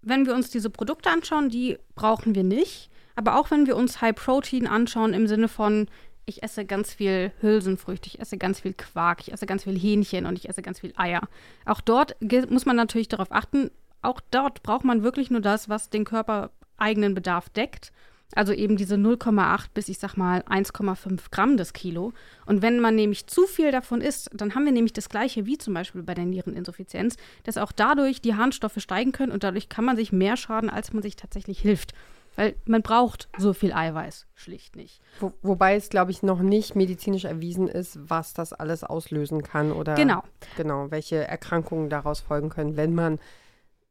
wenn 0.01 0.25
wir 0.25 0.33
uns 0.33 0.49
diese 0.49 0.69
Produkte 0.69 1.09
anschauen, 1.09 1.49
die 1.49 1.77
brauchen 1.95 2.33
wir 2.33 2.43
nicht. 2.43 2.89
Aber 3.15 3.39
auch 3.39 3.51
wenn 3.51 3.67
wir 3.67 3.75
uns 3.75 4.01
High 4.01 4.15
Protein 4.15 4.67
anschauen 4.67 5.13
im 5.13 5.27
Sinne 5.27 5.47
von, 5.47 5.87
ich 6.25 6.43
esse 6.43 6.65
ganz 6.65 6.93
viel 6.93 7.31
Hülsenfrüchte, 7.41 8.07
ich 8.07 8.19
esse 8.19 8.37
ganz 8.37 8.59
viel 8.59 8.73
Quark, 8.73 9.21
ich 9.21 9.33
esse 9.33 9.45
ganz 9.45 9.63
viel 9.63 9.77
Hähnchen 9.77 10.25
und 10.25 10.37
ich 10.37 10.47
esse 10.47 10.61
ganz 10.61 10.79
viel 10.79 10.93
Eier. 10.95 11.27
Auch 11.65 11.81
dort 11.81 12.15
muss 12.49 12.65
man 12.65 12.75
natürlich 12.75 13.09
darauf 13.09 13.31
achten, 13.31 13.71
auch 14.01 14.19
dort 14.31 14.63
braucht 14.63 14.85
man 14.85 15.03
wirklich 15.03 15.29
nur 15.29 15.41
das, 15.41 15.69
was 15.69 15.89
den 15.89 16.05
Körper 16.05 16.51
eigenen 16.77 17.13
Bedarf 17.13 17.49
deckt. 17.49 17.91
Also 18.33 18.53
eben 18.53 18.77
diese 18.77 18.95
0,8 18.95 19.65
bis 19.73 19.89
ich 19.89 19.99
sag 19.99 20.15
mal 20.15 20.39
1,5 20.43 21.19
Gramm 21.31 21.57
des 21.57 21.73
Kilo. 21.73 22.13
Und 22.45 22.61
wenn 22.61 22.79
man 22.79 22.95
nämlich 22.95 23.27
zu 23.27 23.45
viel 23.45 23.71
davon 23.71 23.99
isst, 23.99 24.29
dann 24.33 24.55
haben 24.55 24.63
wir 24.63 24.71
nämlich 24.71 24.93
das 24.93 25.09
gleiche 25.09 25.45
wie 25.45 25.57
zum 25.57 25.73
Beispiel 25.73 26.01
bei 26.01 26.13
der 26.13 26.25
Niereninsuffizienz, 26.25 27.17
dass 27.43 27.57
auch 27.57 27.73
dadurch 27.73 28.21
die 28.21 28.35
Harnstoffe 28.35 28.79
steigen 28.79 29.11
können 29.11 29.33
und 29.33 29.43
dadurch 29.43 29.67
kann 29.67 29.83
man 29.83 29.97
sich 29.97 30.13
mehr 30.13 30.37
schaden, 30.37 30.69
als 30.69 30.93
man 30.93 31.03
sich 31.03 31.17
tatsächlich 31.17 31.59
hilft. 31.59 31.93
Weil 32.35 32.55
man 32.65 32.81
braucht 32.81 33.27
so 33.37 33.53
viel 33.53 33.73
Eiweiß 33.73 34.27
schlicht 34.35 34.75
nicht. 34.75 35.01
Wo, 35.19 35.33
wobei 35.41 35.75
es, 35.75 35.89
glaube 35.89 36.11
ich, 36.11 36.23
noch 36.23 36.39
nicht 36.39 36.75
medizinisch 36.75 37.25
erwiesen 37.25 37.67
ist, 37.67 37.99
was 38.09 38.33
das 38.33 38.53
alles 38.53 38.83
auslösen 38.83 39.43
kann 39.43 39.71
oder 39.71 39.95
genau. 39.95 40.23
genau, 40.55 40.89
welche 40.91 41.27
Erkrankungen 41.27 41.89
daraus 41.89 42.21
folgen 42.21 42.49
können, 42.49 42.77
wenn 42.77 42.95
man 42.95 43.19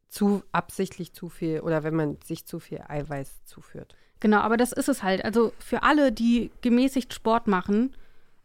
zu 0.09 0.43
absichtlich 0.51 1.13
zu 1.13 1.29
viel 1.29 1.61
oder 1.61 1.83
wenn 1.83 1.95
man 1.95 2.17
sich 2.23 2.45
zu 2.45 2.59
viel 2.59 2.81
Eiweiß 2.87 3.45
zuführt. 3.45 3.95
Genau, 4.19 4.39
aber 4.39 4.57
das 4.57 4.71
ist 4.71 4.89
es 4.89 5.03
halt. 5.03 5.23
Also 5.23 5.53
für 5.59 5.83
alle, 5.83 6.11
die 6.11 6.51
gemäßigt 6.61 7.13
Sport 7.13 7.47
machen 7.47 7.95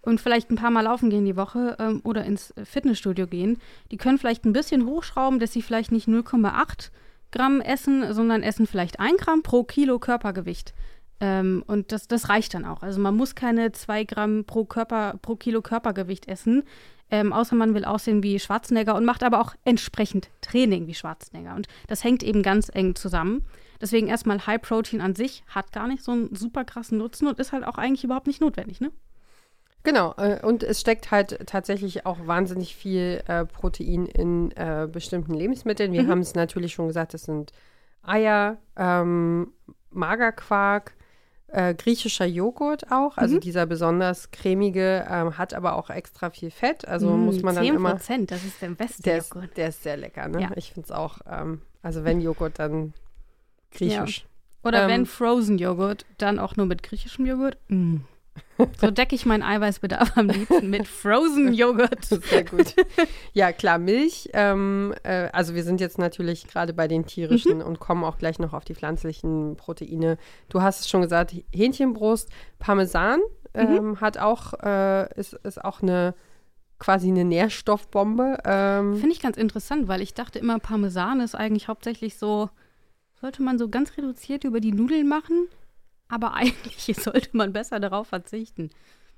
und 0.02 0.20
vielleicht 0.20 0.50
ein 0.50 0.56
paar 0.56 0.70
Mal 0.70 0.82
laufen 0.82 1.10
gehen 1.10 1.24
die 1.24 1.36
Woche 1.36 1.76
ähm, 1.80 2.00
oder 2.04 2.24
ins 2.24 2.54
Fitnessstudio 2.62 3.26
gehen, 3.26 3.60
die 3.90 3.96
können 3.96 4.18
vielleicht 4.18 4.44
ein 4.44 4.52
bisschen 4.52 4.86
hochschrauben, 4.86 5.40
dass 5.40 5.52
sie 5.52 5.62
vielleicht 5.62 5.90
nicht 5.90 6.06
0,8 6.06 6.90
Gramm 7.36 7.60
essen, 7.60 8.12
sondern 8.14 8.42
essen 8.42 8.66
vielleicht 8.66 8.98
ein 8.98 9.16
Gramm 9.18 9.42
pro 9.42 9.64
Kilo 9.64 9.98
Körpergewicht. 9.98 10.72
Ähm, 11.20 11.62
und 11.66 11.92
das, 11.92 12.08
das 12.08 12.28
reicht 12.28 12.54
dann 12.54 12.64
auch. 12.64 12.82
Also 12.82 13.00
man 13.00 13.14
muss 13.14 13.34
keine 13.34 13.72
zwei 13.72 14.04
Gramm 14.04 14.44
pro, 14.44 14.64
Körper, 14.64 15.18
pro 15.20 15.36
Kilo 15.36 15.60
Körpergewicht 15.60 16.28
essen, 16.28 16.62
ähm, 17.10 17.32
außer 17.32 17.54
man 17.54 17.74
will 17.74 17.84
aussehen 17.84 18.22
wie 18.22 18.38
Schwarzenegger 18.38 18.94
und 18.94 19.04
macht 19.04 19.22
aber 19.22 19.40
auch 19.40 19.54
entsprechend 19.64 20.30
Training 20.40 20.86
wie 20.86 20.94
Schwarzenegger. 20.94 21.54
Und 21.54 21.68
das 21.88 22.04
hängt 22.04 22.22
eben 22.22 22.42
ganz 22.42 22.70
eng 22.72 22.94
zusammen. 22.94 23.44
Deswegen 23.80 24.08
erstmal 24.08 24.46
High 24.46 24.62
Protein 24.62 25.00
an 25.00 25.14
sich 25.14 25.44
hat 25.48 25.72
gar 25.72 25.86
nicht 25.86 26.02
so 26.02 26.12
einen 26.12 26.34
super 26.34 26.64
krassen 26.64 26.98
Nutzen 26.98 27.28
und 27.28 27.38
ist 27.38 27.52
halt 27.52 27.64
auch 27.64 27.76
eigentlich 27.76 28.04
überhaupt 28.04 28.26
nicht 28.26 28.40
notwendig, 28.40 28.80
ne? 28.80 28.90
Genau, 29.86 30.14
äh, 30.16 30.44
und 30.44 30.64
es 30.64 30.80
steckt 30.80 31.12
halt 31.12 31.46
tatsächlich 31.46 32.06
auch 32.06 32.18
wahnsinnig 32.26 32.74
viel 32.74 33.22
äh, 33.28 33.44
Protein 33.44 34.06
in 34.06 34.50
äh, 34.56 34.88
bestimmten 34.90 35.32
Lebensmitteln. 35.32 35.92
Wir 35.92 36.02
mhm. 36.02 36.08
haben 36.08 36.18
es 36.18 36.34
natürlich 36.34 36.74
schon 36.74 36.88
gesagt, 36.88 37.14
das 37.14 37.22
sind 37.22 37.52
Eier, 38.02 38.56
ähm, 38.76 39.52
Magerquark, 39.90 40.94
äh, 41.46 41.72
griechischer 41.72 42.26
Joghurt 42.26 42.90
auch, 42.90 43.16
also 43.16 43.36
mhm. 43.36 43.40
dieser 43.40 43.64
besonders 43.66 44.32
cremige, 44.32 45.06
ähm, 45.08 45.38
hat 45.38 45.54
aber 45.54 45.76
auch 45.76 45.88
extra 45.88 46.30
viel 46.30 46.50
Fett. 46.50 46.88
Also 46.88 47.08
mm, 47.08 47.24
muss 47.24 47.42
man 47.42 47.54
dann 47.54 47.64
10%, 47.64 47.76
immer. 47.76 47.90
Prozent, 47.92 48.32
das 48.32 48.42
ist 48.42 48.60
der 48.60 48.70
beste 48.70 49.02
der 49.04 49.18
Joghurt. 49.18 49.44
Ist, 49.44 49.56
der 49.56 49.68
ist 49.68 49.82
sehr 49.84 49.96
lecker, 49.96 50.26
ne? 50.26 50.42
Ja. 50.42 50.50
Ich 50.56 50.72
finde 50.72 50.86
es 50.86 50.90
auch. 50.90 51.18
Ähm, 51.30 51.62
also 51.82 52.02
wenn 52.02 52.20
Joghurt, 52.20 52.58
dann 52.58 52.92
griechisch. 53.70 54.18
Ja. 54.18 54.68
Oder 54.68 54.82
ähm, 54.82 54.88
wenn 54.88 55.06
Frozen 55.06 55.58
Joghurt, 55.58 56.06
dann 56.18 56.40
auch 56.40 56.56
nur 56.56 56.66
mit 56.66 56.82
griechischem 56.82 57.24
Joghurt. 57.24 57.56
Mm. 57.68 57.98
So 58.80 58.90
decke 58.90 59.14
ich 59.14 59.26
meinen 59.26 59.42
Eiweißbedarf 59.42 60.16
am 60.16 60.28
liebsten 60.28 60.70
mit 60.70 60.88
Frozen 60.88 61.52
Joghurt. 61.52 62.04
Sehr 62.04 62.44
gut. 62.44 62.74
Ja, 63.34 63.52
klar, 63.52 63.78
Milch. 63.78 64.30
Ähm, 64.32 64.94
äh, 65.02 65.28
also 65.32 65.54
wir 65.54 65.62
sind 65.62 65.80
jetzt 65.80 65.98
natürlich 65.98 66.46
gerade 66.46 66.72
bei 66.72 66.88
den 66.88 67.04
tierischen 67.06 67.58
mhm. 67.58 67.64
und 67.64 67.80
kommen 67.80 68.04
auch 68.04 68.18
gleich 68.18 68.38
noch 68.38 68.54
auf 68.54 68.64
die 68.64 68.74
pflanzlichen 68.74 69.56
Proteine. 69.56 70.16
Du 70.48 70.62
hast 70.62 70.80
es 70.80 70.88
schon 70.88 71.02
gesagt, 71.02 71.34
Hähnchenbrust, 71.52 72.30
Parmesan 72.58 73.20
mhm. 73.54 73.60
ähm, 73.60 73.88
mhm. 73.88 74.00
hat 74.00 74.18
auch, 74.18 74.54
äh, 74.62 75.12
ist, 75.18 75.34
ist 75.34 75.62
auch 75.62 75.82
eine 75.82 76.14
quasi 76.78 77.08
eine 77.08 77.24
Nährstoffbombe. 77.24 78.38
Ähm, 78.44 78.96
Finde 78.96 79.12
ich 79.12 79.20
ganz 79.20 79.36
interessant, 79.36 79.88
weil 79.88 80.02
ich 80.02 80.14
dachte 80.14 80.38
immer, 80.38 80.58
Parmesan 80.58 81.20
ist 81.20 81.34
eigentlich 81.34 81.68
hauptsächlich 81.68 82.16
so, 82.16 82.50
sollte 83.20 83.42
man 83.42 83.58
so 83.58 83.68
ganz 83.68 83.96
reduziert 83.96 84.44
über 84.44 84.60
die 84.60 84.72
Nudeln 84.72 85.08
machen. 85.08 85.48
Aber 86.08 86.34
eigentlich 86.34 86.96
sollte 86.96 87.36
man 87.36 87.52
besser 87.52 87.80
darauf 87.80 88.08
verzichten. 88.08 88.70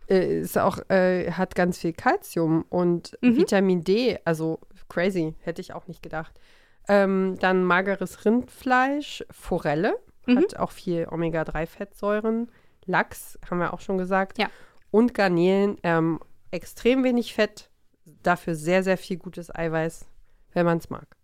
Äh, 0.09 0.41
ist 0.41 0.57
auch, 0.57 0.79
äh, 0.89 1.33
hat 1.33 1.55
ganz 1.55 1.79
viel 1.79 1.93
Kalzium 1.93 2.65
und 2.69 3.17
mhm. 3.21 3.37
Vitamin 3.37 3.85
D. 3.85 4.19
Also 4.25 4.61
crazy, 4.89 5.35
hätte 5.41 5.61
ich 5.61 5.75
auch 5.75 5.87
nicht 5.87 6.03
gedacht. 6.03 6.39
Ähm, 6.89 7.37
dann 7.41 7.65
mageres 7.65 8.25
Rindfleisch, 8.25 9.25
Forelle, 9.31 9.99
mhm. 10.27 10.39
hat 10.39 10.57
auch 10.57 10.71
viel 10.71 11.07
Omega-3-Fettsäuren. 11.11 12.51
Lachs, 12.87 13.39
haben 13.51 13.59
wir 13.59 13.75
auch 13.75 13.81
schon 13.81 13.99
gesagt. 13.99 14.39
Ja. 14.39 14.49
Und 14.91 15.13
Garnelen, 15.13 15.77
ähm, 15.83 16.21
extrem 16.51 17.05
wenig 17.05 17.35
Fett, 17.35 17.69
dafür 18.23 18.55
sehr, 18.55 18.83
sehr 18.83 18.97
viel 18.97 19.19
gutes 19.19 19.55
Eiweiß, 19.55 20.07
wenn 20.55 20.65
man 20.65 20.79
es 20.79 20.89
mag. 20.89 21.18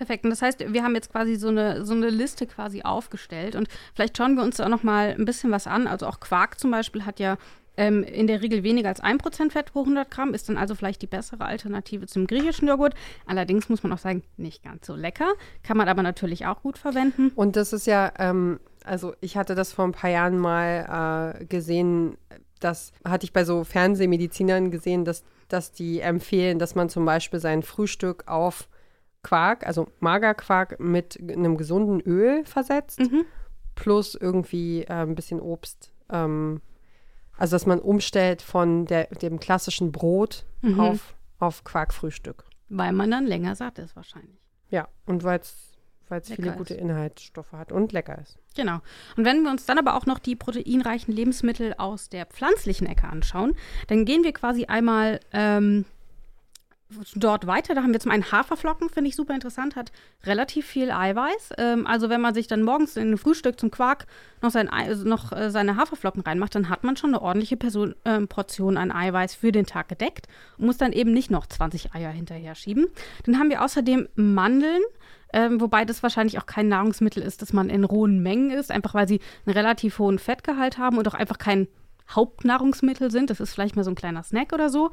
Perfekt. 0.00 0.24
Und 0.24 0.30
das 0.30 0.40
heißt, 0.40 0.72
wir 0.72 0.82
haben 0.82 0.94
jetzt 0.94 1.12
quasi 1.12 1.36
so 1.36 1.48
eine, 1.48 1.84
so 1.84 1.92
eine 1.92 2.08
Liste 2.08 2.46
quasi 2.46 2.80
aufgestellt. 2.80 3.54
Und 3.54 3.68
vielleicht 3.92 4.16
schauen 4.16 4.34
wir 4.34 4.42
uns 4.42 4.56
da 4.56 4.66
noch 4.66 4.82
mal 4.82 5.10
ein 5.10 5.26
bisschen 5.26 5.50
was 5.50 5.66
an. 5.66 5.86
Also 5.86 6.06
auch 6.06 6.20
Quark 6.20 6.58
zum 6.58 6.70
Beispiel 6.70 7.04
hat 7.04 7.20
ja 7.20 7.36
ähm, 7.76 8.02
in 8.02 8.26
der 8.26 8.40
Regel 8.40 8.62
weniger 8.62 8.88
als 8.88 9.02
1% 9.02 9.50
Fett 9.50 9.74
pro 9.74 9.80
100 9.80 10.10
Gramm, 10.10 10.32
ist 10.32 10.48
dann 10.48 10.56
also 10.56 10.74
vielleicht 10.74 11.02
die 11.02 11.06
bessere 11.06 11.44
Alternative 11.44 12.06
zum 12.06 12.26
griechischen 12.26 12.66
Joghurt. 12.66 12.94
Allerdings 13.26 13.68
muss 13.68 13.82
man 13.82 13.92
auch 13.92 13.98
sagen, 13.98 14.22
nicht 14.38 14.62
ganz 14.62 14.86
so 14.86 14.94
lecker. 14.94 15.34
Kann 15.62 15.76
man 15.76 15.86
aber 15.86 16.02
natürlich 16.02 16.46
auch 16.46 16.62
gut 16.62 16.78
verwenden. 16.78 17.30
Und 17.34 17.56
das 17.56 17.74
ist 17.74 17.86
ja, 17.86 18.10
ähm, 18.18 18.58
also 18.84 19.12
ich 19.20 19.36
hatte 19.36 19.54
das 19.54 19.74
vor 19.74 19.84
ein 19.84 19.92
paar 19.92 20.08
Jahren 20.08 20.38
mal 20.38 21.36
äh, 21.38 21.44
gesehen, 21.44 22.16
das 22.58 22.94
hatte 23.04 23.24
ich 23.24 23.34
bei 23.34 23.44
so 23.44 23.64
Fernsehmedizinern 23.64 24.70
gesehen, 24.70 25.04
dass, 25.04 25.24
dass 25.48 25.72
die 25.72 26.00
empfehlen, 26.00 26.58
dass 26.58 26.74
man 26.74 26.88
zum 26.88 27.04
Beispiel 27.04 27.38
sein 27.38 27.62
Frühstück 27.62 28.28
auf 28.28 28.66
Quark, 29.22 29.66
also 29.66 29.88
Magerquark 30.00 30.80
mit 30.80 31.18
einem 31.20 31.56
gesunden 31.56 32.00
Öl 32.00 32.44
versetzt, 32.44 33.00
mhm. 33.00 33.24
plus 33.74 34.14
irgendwie 34.14 34.82
äh, 34.82 35.02
ein 35.02 35.14
bisschen 35.14 35.40
Obst. 35.40 35.92
Ähm, 36.10 36.60
also, 37.36 37.54
dass 37.54 37.66
man 37.66 37.80
umstellt 37.80 38.42
von 38.42 38.86
der, 38.86 39.06
dem 39.06 39.40
klassischen 39.40 39.92
Brot 39.92 40.44
mhm. 40.60 40.78
auf, 40.78 41.14
auf 41.38 41.64
Quarkfrühstück. 41.64 42.44
Weil 42.68 42.92
man 42.92 43.10
dann 43.10 43.26
länger 43.26 43.56
satt 43.56 43.78
ist, 43.78 43.96
wahrscheinlich. 43.96 44.38
Ja, 44.68 44.88
und 45.06 45.24
weil 45.24 45.40
es 45.40 45.70
viele 46.28 46.52
gute 46.52 46.74
Inhaltsstoffe 46.74 47.52
hat 47.52 47.72
und 47.72 47.92
lecker 47.92 48.18
ist. 48.20 48.38
Genau. 48.56 48.80
Und 49.16 49.24
wenn 49.24 49.42
wir 49.42 49.50
uns 49.50 49.64
dann 49.64 49.78
aber 49.78 49.96
auch 49.96 50.06
noch 50.06 50.18
die 50.18 50.36
proteinreichen 50.36 51.14
Lebensmittel 51.14 51.74
aus 51.78 52.08
der 52.08 52.26
pflanzlichen 52.26 52.86
Ecke 52.86 53.08
anschauen, 53.08 53.56
dann 53.88 54.04
gehen 54.04 54.22
wir 54.22 54.32
quasi 54.32 54.66
einmal 54.66 55.20
ähm, 55.32 55.84
dort 57.14 57.46
weiter. 57.46 57.74
Da 57.74 57.82
haben 57.82 57.92
wir 57.92 58.00
zum 58.00 58.10
einen 58.10 58.30
Haferflocken, 58.30 58.88
finde 58.88 59.08
ich 59.08 59.16
super 59.16 59.34
interessant, 59.34 59.76
hat 59.76 59.92
relativ 60.24 60.66
viel 60.66 60.90
Eiweiß. 60.90 61.50
Ähm, 61.58 61.86
also 61.86 62.08
wenn 62.08 62.20
man 62.20 62.34
sich 62.34 62.46
dann 62.46 62.62
morgens 62.62 62.96
in 62.96 63.12
ein 63.12 63.18
Frühstück 63.18 63.58
zum 63.58 63.70
Quark 63.70 64.06
noch, 64.42 64.50
sein, 64.50 64.68
also 64.68 65.06
noch 65.06 65.32
äh, 65.32 65.50
seine 65.50 65.76
Haferflocken 65.76 66.22
reinmacht, 66.22 66.54
dann 66.54 66.68
hat 66.68 66.84
man 66.84 66.96
schon 66.96 67.10
eine 67.10 67.22
ordentliche 67.22 67.56
Person, 67.56 67.94
äh, 68.04 68.20
Portion 68.26 68.76
an 68.76 68.90
Eiweiß 68.90 69.34
für 69.34 69.52
den 69.52 69.66
Tag 69.66 69.88
gedeckt 69.88 70.26
und 70.58 70.66
muss 70.66 70.78
dann 70.78 70.92
eben 70.92 71.12
nicht 71.12 71.30
noch 71.30 71.46
20 71.46 71.94
Eier 71.94 72.10
hinterher 72.10 72.54
schieben. 72.54 72.86
Dann 73.24 73.38
haben 73.38 73.50
wir 73.50 73.62
außerdem 73.62 74.08
Mandeln. 74.14 74.82
Ähm, 75.32 75.60
wobei 75.60 75.84
das 75.84 76.02
wahrscheinlich 76.02 76.40
auch 76.40 76.46
kein 76.46 76.66
Nahrungsmittel 76.66 77.22
ist, 77.22 77.40
das 77.40 77.52
man 77.52 77.70
in 77.70 77.84
rohen 77.84 78.20
Mengen 78.20 78.50
isst, 78.50 78.72
einfach 78.72 78.94
weil 78.94 79.06
sie 79.06 79.20
einen 79.46 79.54
relativ 79.54 80.00
hohen 80.00 80.18
Fettgehalt 80.18 80.76
haben 80.76 80.98
und 80.98 81.06
auch 81.06 81.14
einfach 81.14 81.38
kein 81.38 81.68
Hauptnahrungsmittel 82.14 83.10
sind. 83.10 83.30
Das 83.30 83.40
ist 83.40 83.52
vielleicht 83.52 83.76
mal 83.76 83.84
so 83.84 83.90
ein 83.90 83.94
kleiner 83.96 84.22
Snack 84.22 84.52
oder 84.52 84.68
so. 84.68 84.90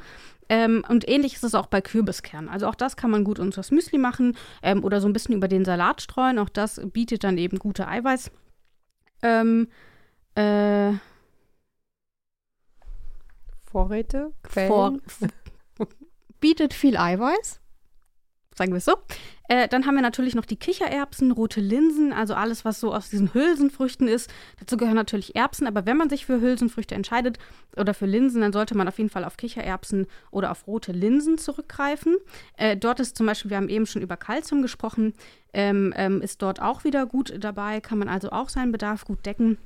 Ähm, 0.50 0.84
und 0.88 1.08
ähnlich 1.08 1.36
ist 1.36 1.44
es 1.44 1.56
auch 1.56 1.68
bei 1.68 1.82
Kürbiskernen. 1.82 2.50
Also 2.50 2.68
auch 2.68 2.76
das 2.76 2.96
kann 2.96 3.12
man 3.12 3.24
gut 3.24 3.40
unter 3.40 3.58
das 3.58 3.72
Müsli 3.72 3.98
machen 3.98 4.38
ähm, 4.62 4.84
oder 4.84 5.02
so 5.02 5.08
ein 5.08 5.14
bisschen 5.14 5.36
über 5.36 5.48
den 5.48 5.66
Salat 5.66 6.02
streuen. 6.02 6.40
Auch 6.40 6.50
das 6.50 6.82
bietet 6.94 7.24
dann 7.24 7.38
eben 7.38 7.60
gute 7.60 7.88
Eiweiß. 7.88 8.32
Ähm, 9.24 9.68
äh, 10.36 10.94
Vorräte, 13.72 14.32
Quellen. 14.44 14.68
Vor, 14.68 14.94
bietet 16.40 16.74
viel 16.74 16.98
Eiweiß. 16.98 17.60
Sagen 18.58 18.72
wir 18.72 18.78
es 18.78 18.86
so. 18.86 18.96
Äh, 19.50 19.68
dann 19.68 19.86
haben 19.86 19.94
wir 19.94 20.02
natürlich 20.02 20.34
noch 20.34 20.46
die 20.46 20.56
Kichererbsen, 20.56 21.32
rote 21.32 21.62
Linsen, 21.62 22.12
also 22.12 22.34
alles, 22.34 22.66
was 22.66 22.80
so 22.80 22.92
aus 22.92 23.12
diesen 23.12 23.32
Hülsenfrüchten 23.34 24.08
ist. 24.08 24.34
Dazu 24.60 24.78
gehören 24.78 24.96
natürlich 24.96 25.36
Erbsen, 25.36 25.68
aber 25.68 25.86
wenn 25.86 25.96
man 25.96 26.10
sich 26.10 26.26
für 26.26 26.42
Hülsenfrüchte 26.42 26.96
entscheidet 26.96 27.38
oder 27.78 27.94
für 27.94 28.08
Linsen, 28.08 28.42
dann 28.42 28.52
sollte 28.52 28.76
man 28.76 28.88
auf 28.88 28.98
jeden 28.98 29.12
Fall 29.12 29.24
auf 29.26 29.38
Kichererbsen 29.38 30.08
oder 30.32 30.50
auf 30.50 30.66
rote 30.66 30.92
Linsen 30.92 31.38
zurückgreifen. 31.38 32.18
Äh, 32.58 32.76
dort 32.76 33.00
ist 33.00 33.16
zum 33.16 33.28
Beispiel, 33.28 33.52
wir 33.52 33.58
haben 33.58 33.70
eben 33.70 33.86
schon 33.86 34.02
über 34.02 34.18
Kalzium 34.18 34.64
gesprochen, 34.64 35.14
ähm, 35.54 35.94
ähm, 35.96 36.24
ist 36.24 36.42
dort 36.42 36.60
auch 36.60 36.84
wieder 36.84 37.06
gut 37.06 37.34
dabei, 37.40 37.80
kann 37.80 38.00
man 38.00 38.10
also 38.10 38.32
auch 38.32 38.50
seinen 38.50 38.72
Bedarf 38.72 39.06
gut 39.06 39.24
decken. 39.28 39.60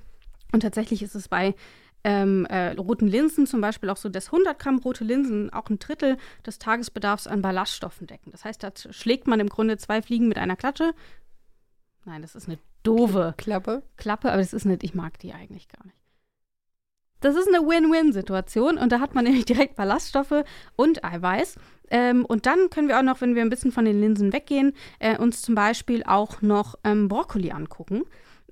Und 0.51 0.59
tatsächlich 0.59 1.01
ist 1.01 1.15
es 1.15 1.29
bei 1.29 1.55
ähm, 2.03 2.45
äh, 2.45 2.71
roten 2.71 3.07
Linsen 3.07 3.45
zum 3.47 3.61
Beispiel 3.61 3.89
auch 3.89 3.97
so, 3.97 4.09
dass 4.09 4.27
100 4.27 4.57
Gramm 4.57 4.79
rote 4.79 5.03
Linsen 5.03 5.51
auch 5.51 5.69
ein 5.69 5.79
Drittel 5.79 6.17
des 6.45 6.59
Tagesbedarfs 6.59 7.27
an 7.27 7.41
Ballaststoffen 7.41 8.07
decken. 8.07 8.31
Das 8.31 8.45
heißt, 8.45 8.63
da 8.63 8.71
schlägt 8.91 9.27
man 9.27 9.39
im 9.39 9.49
Grunde 9.49 9.77
zwei 9.77 10.01
Fliegen 10.01 10.27
mit 10.27 10.37
einer 10.37 10.55
Klatsche. 10.55 10.93
Nein, 12.05 12.21
das 12.21 12.35
ist 12.35 12.47
eine 12.47 12.57
doofe 12.83 13.35
Klappe. 13.37 13.83
Klappe, 13.97 14.29
aber 14.29 14.41
das 14.41 14.53
ist 14.53 14.65
nicht, 14.65 14.83
ich 14.83 14.95
mag 14.95 15.19
die 15.19 15.33
eigentlich 15.33 15.67
gar 15.67 15.85
nicht. 15.85 15.97
Das 17.19 17.35
ist 17.35 17.47
eine 17.47 17.59
Win-Win-Situation 17.59 18.77
und 18.77 18.91
da 18.91 18.99
hat 18.99 19.13
man 19.13 19.23
nämlich 19.25 19.45
direkt 19.45 19.75
Ballaststoffe 19.75 20.43
und 20.75 21.05
Eiweiß. 21.05 21.57
Ähm, 21.91 22.25
und 22.25 22.45
dann 22.45 22.69
können 22.69 22.87
wir 22.87 22.97
auch 22.97 23.03
noch, 23.03 23.21
wenn 23.21 23.35
wir 23.35 23.41
ein 23.41 23.49
bisschen 23.49 23.71
von 23.71 23.85
den 23.85 23.99
Linsen 23.99 24.33
weggehen, 24.33 24.73
äh, 24.99 25.17
uns 25.17 25.41
zum 25.41 25.55
Beispiel 25.55 26.03
auch 26.03 26.41
noch 26.41 26.75
ähm, 26.83 27.07
Brokkoli 27.07 27.51
angucken. 27.51 28.03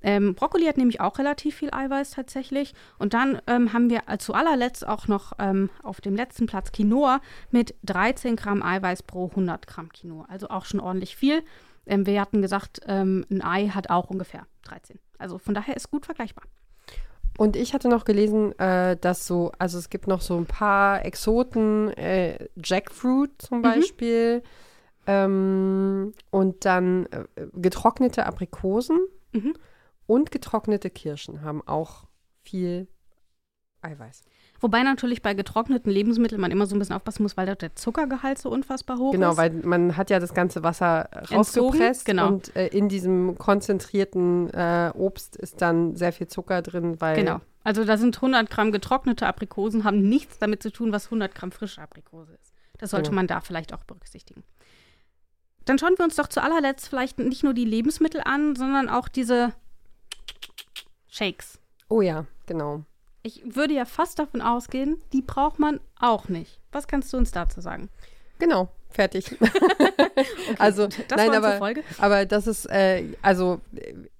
Ähm, 0.02 0.34
Brokkoli 0.34 0.64
hat 0.66 0.78
nämlich 0.78 1.00
auch 1.00 1.18
relativ 1.18 1.56
viel 1.56 1.70
Eiweiß 1.72 2.12
tatsächlich. 2.12 2.74
Und 2.98 3.14
dann 3.14 3.40
ähm, 3.46 3.72
haben 3.72 3.90
wir 3.90 4.02
zu 4.18 4.34
allerletzt 4.34 4.86
auch 4.86 5.08
noch 5.08 5.32
ähm, 5.38 5.70
auf 5.82 6.00
dem 6.00 6.16
letzten 6.16 6.46
Platz 6.46 6.72
Quinoa 6.72 7.20
mit 7.50 7.74
13 7.84 8.36
Gramm 8.36 8.62
Eiweiß 8.62 9.02
pro 9.02 9.26
100 9.28 9.66
Gramm 9.66 9.90
Quinoa. 9.90 10.26
Also 10.28 10.48
auch 10.48 10.64
schon 10.64 10.80
ordentlich 10.80 11.16
viel. 11.16 11.42
Ähm, 11.86 12.06
wir 12.06 12.20
hatten 12.20 12.40
gesagt, 12.42 12.80
ähm, 12.86 13.26
ein 13.30 13.42
Ei 13.42 13.68
hat 13.68 13.90
auch 13.90 14.10
ungefähr 14.10 14.46
13. 14.64 14.98
Also 15.18 15.38
von 15.38 15.54
daher 15.54 15.76
ist 15.76 15.90
gut 15.90 16.06
vergleichbar. 16.06 16.44
Und 17.38 17.56
ich 17.56 17.72
hatte 17.74 17.88
noch 17.88 18.04
gelesen, 18.04 18.58
äh, 18.58 18.96
dass 18.96 19.26
so, 19.26 19.52
also 19.58 19.78
es 19.78 19.88
gibt 19.88 20.06
noch 20.06 20.20
so 20.20 20.36
ein 20.36 20.46
paar 20.46 21.04
Exoten, 21.04 21.88
äh, 21.96 22.48
Jackfruit 22.62 23.30
zum 23.40 23.58
Mhm. 23.58 23.62
Beispiel, 23.62 24.42
ähm, 25.06 26.12
und 26.30 26.64
dann 26.64 27.06
äh, 27.06 27.24
getrocknete 27.54 28.26
Aprikosen 28.26 28.98
Mhm. 29.32 29.54
Und 30.10 30.30
getrocknete 30.32 30.90
Kirschen 30.90 31.42
haben 31.42 31.62
auch 31.66 32.04
viel 32.42 32.88
Eiweiß. 33.82 34.24
Wobei 34.60 34.82
natürlich 34.82 35.22
bei 35.22 35.32
getrockneten 35.34 35.90
Lebensmitteln 35.90 36.40
man 36.40 36.50
immer 36.50 36.66
so 36.66 36.74
ein 36.76 36.78
bisschen 36.78 36.96
aufpassen 36.96 37.22
muss, 37.22 37.36
weil 37.36 37.46
dort 37.46 37.62
der 37.62 37.76
Zuckergehalt 37.76 38.38
so 38.38 38.50
unfassbar 38.50 38.98
hoch 38.98 39.12
Genau, 39.12 39.30
ist. 39.30 39.36
weil 39.38 39.50
man 39.50 39.96
hat 39.96 40.10
ja 40.10 40.18
das 40.18 40.34
ganze 40.34 40.62
Wasser 40.62 41.08
rausgepresst 41.30 42.04
genau. 42.04 42.28
und 42.28 42.54
äh, 42.56 42.66
in 42.66 42.88
diesem 42.90 43.38
konzentrierten 43.38 44.50
äh, 44.50 44.90
Obst 44.94 45.36
ist 45.36 45.62
dann 45.62 45.96
sehr 45.96 46.12
viel 46.12 46.26
Zucker 46.26 46.60
drin, 46.60 47.00
weil 47.00 47.16
Genau. 47.16 47.40
Also 47.62 47.84
da 47.84 47.96
sind 47.96 48.16
100 48.16 48.50
Gramm 48.50 48.72
getrocknete 48.72 49.26
Aprikosen, 49.26 49.84
haben 49.84 50.02
nichts 50.08 50.38
damit 50.38 50.62
zu 50.62 50.70
tun, 50.72 50.92
was 50.92 51.06
100 51.06 51.34
Gramm 51.34 51.52
frische 51.52 51.80
Aprikose 51.80 52.34
ist. 52.34 52.52
Das 52.78 52.90
sollte 52.90 53.10
Genau. 53.10 53.16
man 53.20 53.26
da 53.28 53.40
vielleicht 53.40 53.72
auch 53.72 53.84
berücksichtigen. 53.84 54.42
Dann 55.66 55.78
schauen 55.78 55.94
wir 55.96 56.04
uns 56.04 56.16
doch 56.16 56.28
zu 56.28 56.42
allerletzt 56.42 56.88
vielleicht 56.88 57.18
nicht 57.18 57.44
nur 57.44 57.54
die 57.54 57.64
Lebensmittel 57.66 58.22
an, 58.24 58.56
sondern 58.56 58.88
auch 58.88 59.08
diese 59.08 59.52
Shakes. 61.10 61.58
Oh 61.88 62.00
ja, 62.00 62.26
genau. 62.46 62.84
Ich 63.22 63.42
würde 63.44 63.74
ja 63.74 63.84
fast 63.84 64.18
davon 64.18 64.40
ausgehen, 64.40 65.00
die 65.12 65.22
braucht 65.22 65.58
man 65.58 65.80
auch 65.98 66.28
nicht. 66.28 66.58
Was 66.72 66.88
kannst 66.88 67.12
du 67.12 67.18
uns 67.18 67.32
dazu 67.32 67.60
sagen? 67.60 67.90
Genau, 68.38 68.68
fertig. 68.88 69.36
also, 70.58 70.86
Das 70.86 71.16
nein, 71.18 71.34
aber, 71.34 71.58
Folge. 71.58 71.82
aber 71.98 72.24
das 72.24 72.46
ist, 72.46 72.64
äh, 72.66 73.04
also 73.20 73.60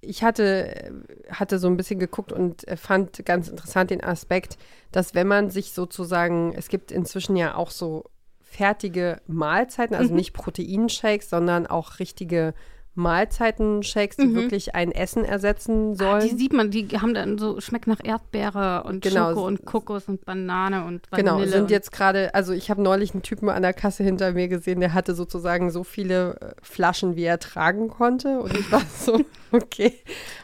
ich 0.01 0.23
hatte, 0.23 0.93
hatte 1.31 1.57
so 1.57 1.67
ein 1.67 1.77
bisschen 1.77 1.99
geguckt 1.99 2.31
und 2.31 2.65
fand 2.75 3.25
ganz 3.25 3.47
interessant 3.47 3.89
den 3.89 4.03
Aspekt, 4.03 4.57
dass 4.91 5.15
wenn 5.15 5.27
man 5.27 5.49
sich 5.49 5.71
sozusagen, 5.73 6.53
es 6.55 6.67
gibt 6.67 6.91
inzwischen 6.91 7.35
ja 7.35 7.55
auch 7.55 7.71
so 7.71 8.03
fertige 8.41 9.21
Mahlzeiten, 9.27 9.95
also 9.95 10.09
Mhm. 10.11 10.17
nicht 10.17 10.33
Proteinshakes, 10.33 11.29
sondern 11.29 11.65
auch 11.65 11.99
richtige 11.99 12.53
Mahlzeiten-Shakes, 12.95 14.17
die 14.17 14.25
Mhm. 14.27 14.35
wirklich 14.35 14.75
ein 14.75 14.91
Essen 14.91 15.23
ersetzen 15.25 15.91
Ah, 15.93 15.95
sollen. 15.95 16.29
die 16.29 16.35
sieht 16.35 16.53
man, 16.53 16.71
die 16.71 16.87
haben 16.99 17.13
dann 17.13 17.37
so, 17.37 17.59
schmeckt 17.61 17.87
nach 17.87 17.99
Erdbeere 18.03 18.83
und 18.83 19.01
Genau. 19.01 19.29
Schoko 19.29 19.47
und 19.47 19.65
Kokos 19.65 20.07
und 20.07 20.25
Banane 20.25 20.85
und 20.85 21.09
Vanille. 21.11 21.31
Genau, 21.37 21.45
sind 21.45 21.61
und 21.63 21.71
jetzt 21.71 21.91
gerade, 21.91 22.33
also 22.35 22.53
ich 22.53 22.69
habe 22.69 22.81
neulich 22.81 23.13
einen 23.13 23.23
Typen 23.23 23.49
an 23.49 23.61
der 23.61 23.73
Kasse 23.73 24.03
hinter 24.03 24.33
mir 24.33 24.47
gesehen, 24.47 24.79
der 24.79 24.93
hatte 24.93 25.15
sozusagen 25.15 25.71
so 25.71 25.83
viele 25.83 26.37
äh, 26.41 26.51
Flaschen, 26.61 27.15
wie 27.15 27.23
er 27.23 27.39
tragen 27.39 27.89
konnte. 27.89 28.39
Und 28.39 28.57
ich 28.57 28.71
war 28.71 28.81
so, 28.99 29.19
okay. 29.51 29.93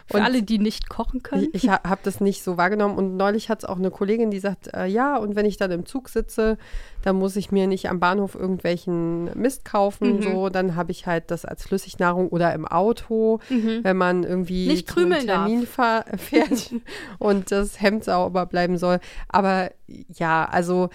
Für 0.10 0.18
Und 0.18 0.24
alle, 0.24 0.42
die 0.42 0.58
nicht 0.58 0.88
kochen 0.90 1.22
können. 1.22 1.50
ich, 1.52 1.66
ich 1.66 1.70
ha, 1.70 1.82
habe 1.84 2.00
das 2.04 2.22
nicht 2.22 2.42
so 2.44 2.56
wahrgenommen. 2.58 2.98
Und 2.98 3.18
neulich 3.18 3.50
hat 3.50 3.60
es 3.64 3.66
auch 3.70 3.78
eine 3.78 3.92
Kollegin, 3.92 4.32
die 4.32 4.40
sagt, 4.40 4.74
äh, 4.74 4.86
ja, 4.86 5.18
und 5.18 5.36
wenn 5.36 5.46
ich 5.46 5.58
dann 5.58 5.72
im 5.72 5.86
Zug 5.86 6.08
sitze, 6.08 6.58
dann 7.08 7.16
muss 7.16 7.38
ich 7.38 7.52
mir 7.54 7.68
nicht 7.68 7.90
am 7.90 8.02
Bahnhof 8.02 8.36
irgendwelchen 8.36 9.32
Mist 9.40 9.64
kaufen. 9.64 10.18
Mhm. 10.18 10.22
So, 10.24 10.50
dann 10.50 10.76
habe 10.76 10.92
ich 10.92 11.08
halt 11.08 11.32
das 11.32 11.46
als 11.46 11.64
Flüssignahrung 11.66 12.28
oder 12.28 12.54
im 12.54 12.68
Auto, 12.68 13.40
Mhm. 13.50 13.80
wenn 13.84 13.96
man 13.96 14.24
irgendwie 14.26 14.68
Nicht 14.68 14.88
krümeln 14.88 15.26
darf. 15.26 15.46
Termin 15.48 15.66
fahr, 15.66 16.04
fährt 16.18 16.74
und 17.20 17.52
das 17.52 17.80
Hemd 17.82 18.04
sauber 18.04 18.46
bleiben 18.46 18.78
soll. 18.78 19.00
Aber 19.30 19.72
ja, 19.88 20.44
also 20.46 20.90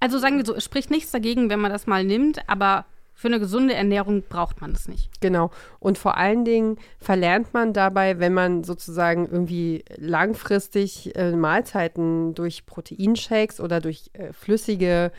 Also 0.00 0.18
sagen 0.18 0.38
wir 0.38 0.46
so, 0.46 0.54
es 0.54 0.64
spricht 0.64 0.90
nichts 0.90 1.10
dagegen, 1.10 1.50
wenn 1.50 1.60
man 1.60 1.70
das 1.72 1.86
mal 1.86 2.02
nimmt, 2.04 2.40
aber 2.48 2.86
für 3.16 3.28
eine 3.28 3.40
gesunde 3.40 3.72
Ernährung 3.72 4.22
braucht 4.28 4.60
man 4.60 4.74
das 4.74 4.88
nicht. 4.88 5.08
Genau. 5.22 5.50
Und 5.80 5.96
vor 5.96 6.18
allen 6.18 6.44
Dingen 6.44 6.76
verlernt 6.98 7.54
man 7.54 7.72
dabei, 7.72 8.18
wenn 8.18 8.34
man 8.34 8.62
sozusagen 8.62 9.24
irgendwie 9.26 9.86
langfristig 9.96 11.16
äh, 11.16 11.32
Mahlzeiten 11.32 12.34
durch 12.34 12.66
Proteinshakes 12.66 13.58
oder 13.58 13.80
durch 13.80 14.10
äh, 14.12 14.34
flüssige 14.34 15.12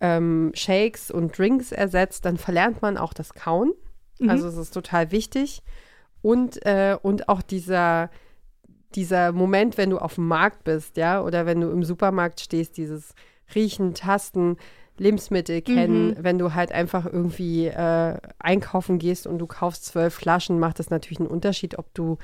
ähm, 0.00 0.52
Shakes 0.54 1.10
und 1.10 1.36
Drinks 1.36 1.72
ersetzt, 1.72 2.24
dann 2.26 2.36
verlernt 2.36 2.80
man 2.80 2.96
auch 2.96 3.12
das 3.12 3.34
Kauen. 3.34 3.72
Mhm. 4.20 4.30
Also 4.30 4.46
es 4.46 4.56
ist 4.56 4.72
total 4.72 5.10
wichtig. 5.10 5.62
Und, 6.22 6.64
äh, 6.64 6.96
und 7.02 7.28
auch 7.28 7.42
dieser, 7.42 8.08
dieser 8.94 9.32
Moment, 9.32 9.78
wenn 9.78 9.90
du 9.90 9.98
auf 9.98 10.14
dem 10.14 10.28
Markt 10.28 10.62
bist, 10.62 10.96
ja, 10.96 11.20
oder 11.20 11.44
wenn 11.44 11.60
du 11.60 11.70
im 11.70 11.82
Supermarkt 11.82 12.40
stehst, 12.40 12.76
dieses 12.76 13.16
Riechen, 13.52 13.94
Tasten, 13.94 14.58
Lebensmittel 14.98 15.62
kennen, 15.62 16.16
wenn 16.20 16.38
du 16.38 16.54
halt 16.54 16.72
einfach 16.72 17.06
irgendwie 17.06 17.66
äh, 17.66 18.16
einkaufen 18.38 18.98
gehst 18.98 19.26
und 19.26 19.38
du 19.38 19.46
kaufst 19.46 19.86
zwölf 19.86 20.14
Flaschen, 20.14 20.58
macht 20.58 20.78
das 20.78 20.90
natürlich 20.90 21.20
einen 21.20 21.28
Unterschied, 21.28 21.78
ob 21.78 21.92
du, 21.94 22.18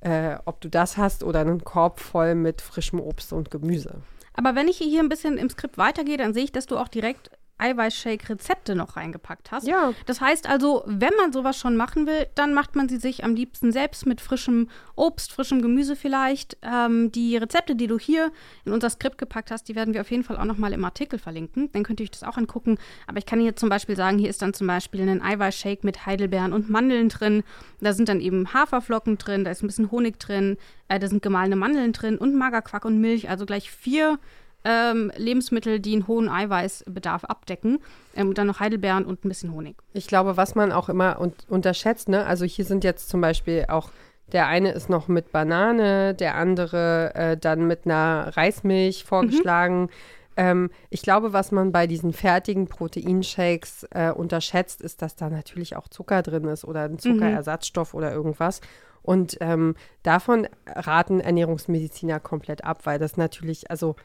äh, 0.00 0.36
ob 0.44 0.60
du 0.60 0.68
das 0.68 0.96
hast 0.96 1.24
oder 1.24 1.40
einen 1.40 1.64
Korb 1.64 2.00
voll 2.00 2.34
mit 2.34 2.60
frischem 2.60 3.00
Obst 3.00 3.32
und 3.32 3.50
Gemüse. 3.50 3.96
Aber 4.34 4.54
wenn 4.54 4.68
ich 4.68 4.78
hier 4.78 5.00
ein 5.00 5.08
bisschen 5.08 5.38
im 5.38 5.50
Skript 5.50 5.78
weitergehe, 5.78 6.16
dann 6.16 6.34
sehe 6.34 6.44
ich, 6.44 6.52
dass 6.52 6.66
du 6.66 6.76
auch 6.76 6.88
direkt 6.88 7.30
Eiweißshake-Rezepte 7.58 8.74
noch 8.74 8.96
reingepackt 8.96 9.52
hast. 9.52 9.66
Ja. 9.66 9.92
Das 10.06 10.20
heißt 10.20 10.48
also, 10.48 10.82
wenn 10.86 11.14
man 11.16 11.32
sowas 11.32 11.58
schon 11.58 11.76
machen 11.76 12.06
will, 12.06 12.26
dann 12.34 12.52
macht 12.52 12.74
man 12.74 12.88
sie 12.88 12.96
sich 12.96 13.24
am 13.24 13.34
liebsten 13.34 13.72
selbst 13.72 14.06
mit 14.06 14.20
frischem 14.20 14.68
Obst, 14.96 15.32
frischem 15.32 15.62
Gemüse 15.62 15.94
vielleicht. 15.94 16.56
Ähm, 16.62 17.12
die 17.12 17.36
Rezepte, 17.36 17.76
die 17.76 17.86
du 17.86 17.98
hier 17.98 18.32
in 18.64 18.72
unser 18.72 18.90
Skript 18.90 19.18
gepackt 19.18 19.50
hast, 19.50 19.68
die 19.68 19.76
werden 19.76 19.94
wir 19.94 20.00
auf 20.00 20.10
jeden 20.10 20.24
Fall 20.24 20.36
auch 20.36 20.44
nochmal 20.44 20.72
im 20.72 20.84
Artikel 20.84 21.18
verlinken. 21.18 21.70
Dann 21.72 21.84
könnt 21.84 22.00
ihr 22.00 22.04
euch 22.04 22.10
das 22.10 22.24
auch 22.24 22.36
angucken. 22.36 22.78
Aber 23.06 23.18
ich 23.18 23.26
kann 23.26 23.40
hier 23.40 23.54
zum 23.56 23.68
Beispiel 23.68 23.96
sagen, 23.96 24.18
hier 24.18 24.30
ist 24.30 24.42
dann 24.42 24.52
zum 24.52 24.66
Beispiel 24.66 25.08
ein 25.08 25.22
Eiweißshake 25.22 25.84
mit 25.84 26.06
Heidelbeeren 26.06 26.52
und 26.52 26.70
Mandeln 26.70 27.08
drin. 27.08 27.44
Da 27.80 27.92
sind 27.92 28.08
dann 28.08 28.20
eben 28.20 28.52
Haferflocken 28.52 29.18
drin, 29.18 29.44
da 29.44 29.50
ist 29.50 29.62
ein 29.62 29.68
bisschen 29.68 29.90
Honig 29.90 30.18
drin, 30.18 30.56
äh, 30.88 30.98
da 30.98 31.06
sind 31.06 31.22
gemahlene 31.22 31.56
Mandeln 31.56 31.92
drin 31.92 32.18
und 32.18 32.34
Magerquark 32.34 32.84
und 32.84 33.00
Milch. 33.00 33.28
Also 33.28 33.46
gleich 33.46 33.70
vier 33.70 34.18
ähm, 34.64 35.12
Lebensmittel, 35.16 35.80
die 35.80 35.92
einen 35.92 36.08
hohen 36.08 36.28
Eiweißbedarf 36.28 37.24
abdecken. 37.24 37.78
Ähm, 38.16 38.28
und 38.28 38.38
dann 38.38 38.46
noch 38.46 38.60
Heidelbeeren 38.60 39.04
und 39.04 39.24
ein 39.24 39.28
bisschen 39.28 39.52
Honig. 39.52 39.76
Ich 39.92 40.06
glaube, 40.06 40.36
was 40.36 40.54
man 40.54 40.72
auch 40.72 40.88
immer 40.88 41.20
un 41.20 41.32
unterschätzt, 41.48 42.08
ne? 42.08 42.26
Also 42.26 42.44
hier 42.44 42.64
sind 42.64 42.84
jetzt 42.84 43.08
zum 43.08 43.20
Beispiel 43.20 43.66
auch 43.68 43.90
der 44.32 44.46
eine 44.46 44.72
ist 44.72 44.88
noch 44.88 45.06
mit 45.06 45.32
Banane, 45.32 46.14
der 46.14 46.34
andere 46.36 47.14
äh, 47.14 47.36
dann 47.36 47.66
mit 47.66 47.84
einer 47.84 48.32
Reismilch 48.34 49.04
vorgeschlagen. 49.04 49.82
Mhm. 49.82 49.88
Ähm, 50.36 50.70
ich 50.90 51.02
glaube, 51.02 51.32
was 51.32 51.52
man 51.52 51.72
bei 51.72 51.86
diesen 51.86 52.12
fertigen 52.12 52.66
Proteinshakes 52.66 53.86
äh, 53.90 54.10
unterschätzt, 54.10 54.80
ist, 54.80 55.02
dass 55.02 55.14
da 55.14 55.30
natürlich 55.30 55.76
auch 55.76 55.88
Zucker 55.88 56.22
drin 56.22 56.44
ist 56.44 56.64
oder 56.64 56.82
ein 56.82 56.98
Zuckerersatzstoff 56.98 57.92
mhm. 57.92 57.98
oder 57.98 58.12
irgendwas. 58.12 58.60
Und 59.02 59.36
ähm, 59.40 59.76
davon 60.02 60.48
raten 60.66 61.20
Ernährungsmediziner 61.20 62.20
komplett 62.20 62.64
ab, 62.64 62.80
weil 62.84 62.98
das 62.98 63.16
natürlich, 63.16 63.70
also 63.70 63.96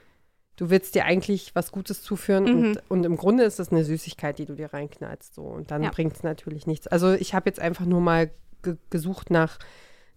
du 0.60 0.70
willst 0.70 0.94
dir 0.94 1.06
eigentlich 1.06 1.56
was 1.56 1.72
Gutes 1.72 2.02
zuführen 2.02 2.44
mhm. 2.44 2.50
und, 2.50 2.82
und, 2.90 3.04
im 3.06 3.16
Grunde 3.16 3.44
ist 3.44 3.60
das 3.60 3.72
eine 3.72 3.86
Süßigkeit, 3.86 4.38
die 4.38 4.46
du 4.46 4.56
dir 4.56 4.74
reinknallst. 4.74 5.34
So. 5.34 5.44
Und 5.44 5.72
dann 5.72 5.84
ja. 5.84 5.90
bringt 5.90 6.14
es 6.14 6.24
natürlich 6.24 6.68
nichts. 6.68 6.86
Also 6.88 7.14
ich 7.14 7.34
habe 7.34 7.50
jetzt 7.50 7.62
einfach 7.62 7.86
nur 7.86 8.02
mal 8.02 8.30
ge 8.62 8.76
gesucht 8.90 9.30
nach 9.30 9.58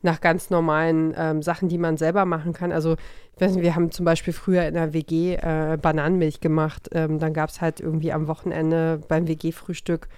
nach 0.05 0.21
ganz 0.21 0.51
normalen 0.51 1.15
ähm, 1.17 1.43
Sachen, 1.43 1.69
die 1.69 1.79
man 1.79 1.97
selber 1.97 2.25
machen 2.25 2.53
kann. 2.53 2.73
Also, 2.73 2.97
ich 3.37 3.41
weiß 3.41 3.53
nicht, 3.53 3.63
wir 3.63 3.77
haben 3.77 3.93
zum 3.93 4.05
Beispiel 4.05 4.33
früher 4.33 4.67
in 4.67 4.75
der 4.75 4.93
WG 4.93 5.37
äh, 5.37 5.79
Bananenmilch 5.81 6.41
gemacht. 6.41 6.89
Ähm, 6.91 7.21
dann 7.21 7.33
gab 7.33 7.51
es 7.51 7.61
halt 7.61 7.79
irgendwie 7.79 8.13
am 8.13 8.27
Wochenende 8.27 9.01
beim 9.07 9.29
WG-Frühstück 9.29 10.09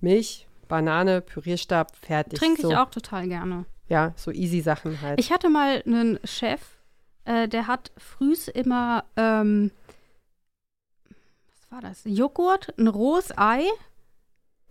Milch, 0.00 0.46
Banane, 0.68 1.22
Pürierstab, 1.22 1.96
fertig. 1.96 2.38
Trinke 2.38 2.62
so. 2.62 2.70
ich 2.70 2.76
auch 2.76 2.90
total 2.90 3.26
gerne. 3.26 3.64
Ja, 3.88 4.12
so 4.14 4.30
easy 4.30 4.60
Sachen 4.60 5.02
halt. 5.02 5.18
Ich 5.18 5.32
hatte 5.32 5.50
mal 5.50 5.82
einen 5.84 6.20
Chef, 6.22 6.60
äh, 7.24 7.48
der 7.48 7.66
hat 7.66 7.92
frühs 7.96 8.48
immer, 8.48 9.04
ähm, 9.16 9.70
was 11.48 11.70
war 11.70 11.80
das? 11.80 12.02
Joghurt, 12.04 12.74
ein 12.78 12.88
rohes 12.88 13.36
Ei 13.36 13.64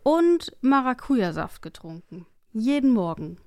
und 0.03 0.55
Maracuja-Saft 0.61 1.61
getrunken. 1.61 2.25
Jeden 2.53 2.91
Morgen. 2.91 3.37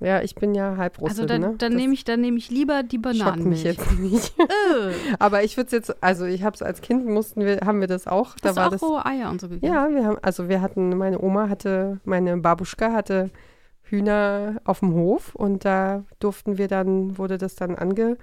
Ja, 0.00 0.22
ich 0.22 0.36
bin 0.36 0.54
ja 0.54 0.76
Halbrusse. 0.76 1.10
Also 1.10 1.26
dann, 1.26 1.40
ne? 1.40 1.54
dann 1.58 1.74
nehme 1.74 1.92
ich, 1.92 2.06
nehm 2.06 2.36
ich 2.36 2.50
lieber 2.50 2.84
die 2.84 2.98
Bananenmilch. 2.98 3.64
Mich 3.64 3.64
jetzt 3.64 3.98
nicht. 3.98 4.38
Äh. 4.38 4.92
Aber 5.18 5.42
ich 5.42 5.56
würde 5.56 5.66
es 5.66 5.72
jetzt, 5.72 6.02
also 6.02 6.24
ich 6.24 6.44
habe 6.44 6.54
es 6.54 6.62
als 6.62 6.82
Kind 6.82 7.06
mussten 7.06 7.44
wir, 7.44 7.60
haben 7.64 7.80
wir 7.80 7.88
das 7.88 8.06
auch. 8.06 8.36
Da 8.40 8.50
Hast 8.50 8.56
war 8.56 8.64
du 8.64 8.68
auch 8.68 8.72
das, 8.72 8.82
rohe 8.82 9.06
Eier 9.06 9.30
und 9.30 9.40
so 9.40 9.48
gegeben? 9.48 9.72
Ja, 9.72 9.88
wir 9.90 10.04
haben, 10.04 10.18
also 10.22 10.48
wir 10.48 10.60
hatten, 10.60 10.96
meine 10.96 11.20
Oma 11.20 11.48
hatte, 11.48 12.00
meine 12.04 12.36
Babuschka 12.36 12.92
hatte 12.92 13.30
Hühner 13.82 14.60
auf 14.64 14.80
dem 14.80 14.94
Hof 14.94 15.34
und 15.34 15.64
da 15.64 16.04
durften 16.20 16.58
wir 16.58 16.68
dann, 16.68 17.18
wurde 17.18 17.36
das 17.36 17.56
dann 17.56 17.74
ange 17.74 18.18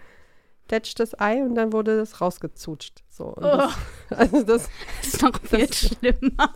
das 0.95 1.19
Ei 1.19 1.43
und 1.43 1.55
dann 1.55 1.73
wurde 1.73 1.97
das 1.97 2.21
rausgezutscht. 2.21 3.03
So, 3.09 3.33
oh. 3.37 3.41
das, 3.41 3.73
also 4.09 4.43
das, 4.43 4.69
das, 5.01 5.13
ist 5.13 5.21
noch 5.21 5.39
viel 5.41 5.67
das, 5.67 5.77
schlimmer. 5.77 6.53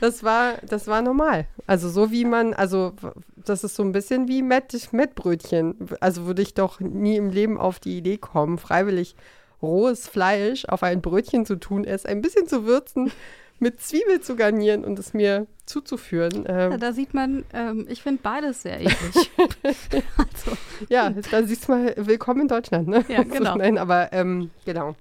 das 0.00 0.22
war, 0.22 0.54
das 0.66 0.86
war 0.86 1.02
normal. 1.02 1.46
Also 1.66 1.88
so 1.88 2.10
wie 2.10 2.24
man, 2.24 2.54
also 2.54 2.92
das 3.36 3.64
ist 3.64 3.76
so 3.76 3.82
ein 3.82 3.92
bisschen 3.92 4.28
wie 4.28 4.42
Mettbrötchen. 4.42 5.76
Also 6.00 6.26
würde 6.26 6.42
ich 6.42 6.54
doch 6.54 6.80
nie 6.80 7.16
im 7.16 7.30
Leben 7.30 7.58
auf 7.58 7.80
die 7.80 7.96
Idee 7.96 8.18
kommen, 8.18 8.58
freiwillig 8.58 9.14
rohes 9.60 10.06
Fleisch 10.06 10.64
auf 10.66 10.82
ein 10.82 11.02
Brötchen 11.02 11.44
zu 11.44 11.56
tun, 11.56 11.84
es 11.84 12.06
ein 12.06 12.22
bisschen 12.22 12.46
zu 12.46 12.64
würzen 12.64 13.10
mit 13.58 13.80
Zwiebel 13.80 14.20
zu 14.20 14.36
garnieren 14.36 14.84
und 14.84 14.98
es 14.98 15.14
mir 15.14 15.46
zuzuführen. 15.66 16.44
Ähm. 16.48 16.72
Ja, 16.72 16.76
da 16.76 16.92
sieht 16.92 17.14
man, 17.14 17.44
ähm, 17.52 17.86
ich 17.88 18.02
finde 18.02 18.22
beides 18.22 18.62
sehr 18.62 18.80
eklig. 18.80 19.30
also. 20.16 20.56
Ja, 20.88 21.10
da 21.10 21.42
siehst 21.42 21.68
du 21.68 21.72
mal, 21.72 21.94
willkommen 21.96 22.42
in 22.42 22.48
Deutschland, 22.48 22.88
ne? 22.88 23.04
Ja, 23.08 23.22
genau. 23.22 23.56
Nein, 23.56 23.78
aber 23.78 24.12
ähm, 24.12 24.50
genau. 24.64 24.94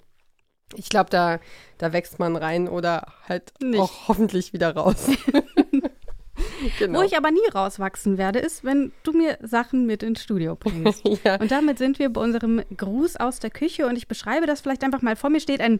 Ich 0.75 0.89
glaube, 0.89 1.09
da, 1.09 1.39
da 1.77 1.93
wächst 1.93 2.19
man 2.19 2.35
rein 2.35 2.67
oder 2.67 3.13
halt 3.27 3.53
Nicht. 3.61 3.79
auch 3.79 4.09
hoffentlich 4.09 4.51
wieder 4.51 4.75
raus. 4.75 5.07
genau. 6.79 6.99
Wo 6.99 7.03
ich 7.03 7.15
aber 7.15 7.31
nie 7.31 7.47
rauswachsen 7.53 8.17
werde, 8.17 8.39
ist, 8.39 8.65
wenn 8.65 8.91
du 9.03 9.13
mir 9.13 9.37
Sachen 9.41 9.85
mit 9.85 10.03
ins 10.03 10.21
Studio 10.21 10.55
bringst. 10.55 11.07
ja. 11.23 11.39
Und 11.39 11.51
damit 11.51 11.77
sind 11.77 11.99
wir 11.99 12.09
bei 12.09 12.19
unserem 12.19 12.61
Gruß 12.75 13.15
aus 13.15 13.39
der 13.39 13.49
Küche 13.49 13.87
und 13.87 13.95
ich 13.95 14.09
beschreibe 14.09 14.45
das 14.45 14.61
vielleicht 14.61 14.83
einfach 14.83 15.01
mal. 15.01 15.15
Vor 15.15 15.29
mir 15.29 15.39
steht 15.39 15.61
ein 15.61 15.79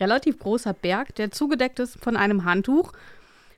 relativ 0.00 0.38
großer 0.38 0.72
Berg, 0.72 1.14
der 1.16 1.30
zugedeckt 1.30 1.78
ist 1.78 1.98
von 2.02 2.16
einem 2.16 2.44
Handtuch. 2.44 2.92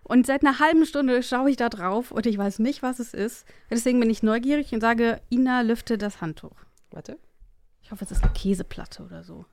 Und 0.02 0.26
seit 0.26 0.42
einer 0.42 0.59
halben 0.59 0.87
Stunde 0.87 1.22
schaue 1.22 1.50
ich 1.50 1.57
da 1.57 1.68
drauf 1.68 2.11
und 2.11 2.26
ich 2.26 2.38
weiß 2.38 2.61
nicht, 2.61 2.83
was 2.83 2.98
es 2.98 3.12
ist. 3.12 3.44
Deswegen 3.70 4.00
bin 4.00 4.09
ich 4.09 4.22
neugierig 4.22 4.72
und 4.72 4.81
sage, 4.81 5.20
Ina, 5.31 5.61
lüfte 5.61 5.98
das 5.98 6.20
Handtuch. 6.20 6.57
Warte. 6.90 7.18
Ich 7.83 7.90
hoffe, 7.90 8.04
es 8.04 8.11
ist 8.11 8.22
eine 8.22 8.33
Käseplatte 8.33 9.02
oder 9.02 9.22
so. 9.22 9.44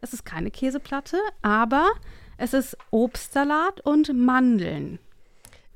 Es 0.00 0.12
ist 0.12 0.24
keine 0.24 0.50
Käseplatte, 0.50 1.18
aber 1.42 1.90
es 2.38 2.54
ist 2.54 2.76
Obstsalat 2.90 3.80
und 3.80 4.12
Mandeln. 4.14 4.98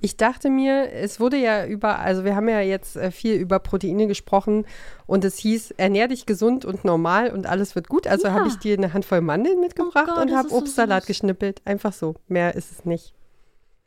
Ich 0.02 0.16
dachte 0.16 0.48
mir, 0.48 0.90
es 0.92 1.20
wurde 1.20 1.36
ja 1.36 1.66
über, 1.66 1.98
also 1.98 2.24
wir 2.24 2.34
haben 2.34 2.48
ja 2.48 2.60
jetzt 2.60 2.96
äh, 2.96 3.10
viel 3.10 3.34
über 3.34 3.58
Proteine 3.58 4.06
gesprochen 4.06 4.64
und 5.06 5.24
es 5.24 5.36
hieß, 5.36 5.72
ernähr 5.72 6.08
dich 6.08 6.24
gesund 6.24 6.64
und 6.64 6.84
normal 6.84 7.30
und 7.30 7.46
alles 7.46 7.74
wird 7.74 7.88
gut. 7.88 8.06
Also 8.06 8.28
ja. 8.28 8.32
habe 8.32 8.48
ich 8.48 8.56
dir 8.56 8.78
eine 8.78 8.94
Handvoll 8.94 9.20
Mandeln 9.20 9.60
mitgebracht 9.60 10.08
oh 10.10 10.14
Gott, 10.14 10.24
und 10.24 10.34
habe 10.34 10.50
Obstsalat 10.52 11.02
so 11.02 11.08
geschnippelt. 11.08 11.60
Einfach 11.66 11.92
so. 11.92 12.14
Mehr 12.28 12.54
ist 12.54 12.72
es 12.72 12.86
nicht. 12.86 13.12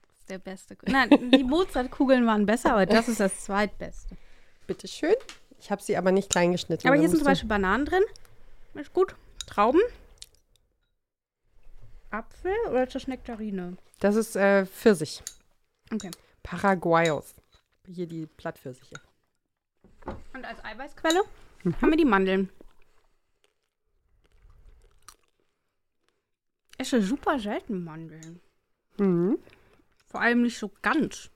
Das 0.08 0.19
ist 0.19 0.30
der 0.30 0.38
beste. 0.38 0.78
Nein, 0.86 1.10
die 1.32 1.43
Mozartkugeln 1.43 2.28
waren 2.28 2.45
besser, 2.45 2.73
aber 2.73 2.86
das 2.86 3.08
ist 3.08 3.19
das 3.19 3.45
zweitbeste. 3.45 4.15
Bitteschön. 4.67 5.15
Ich 5.60 5.71
habe 5.71 5.82
sie 5.82 5.97
aber 5.97 6.12
nicht 6.12 6.30
klein 6.30 6.52
geschnitten. 6.52 6.88
Aber 6.88 6.97
hier 6.97 7.10
sind 7.10 7.17
zum 7.17 7.26
Beispiel 7.26 7.49
Bananen 7.49 7.86
drin. 7.86 8.04
Ist 8.76 8.93
gut. 8.93 9.15
Trauben. 9.47 9.80
Apfel 12.12 12.54
oder 12.69 12.84
ist 12.84 12.93
das 12.93 13.08
Nektarine? 13.08 13.78
Das 13.99 14.15
ist 14.15 14.36
äh, 14.36 14.65
Pfirsich. 14.65 15.23
Okay. 15.93 16.12
Paraguayos. 16.41 17.36
Hier 17.88 18.08
die 18.08 18.25
Plattpfirsiche. 18.25 18.95
Und 20.34 20.45
als 20.45 20.63
Eiweißquelle 20.63 21.21
mhm. 21.63 21.75
haben 21.82 21.89
wir 21.89 21.97
die 21.97 22.06
Mandeln. 22.06 22.49
Ich 26.77 26.88
esse 26.88 27.01
super 27.01 27.39
selten 27.39 27.84
Mandeln. 27.84 28.39
Mhm. 28.97 29.38
Vor 30.08 30.21
allem 30.21 30.41
nicht 30.41 30.58
so 30.58 30.71
ganz. 30.82 31.29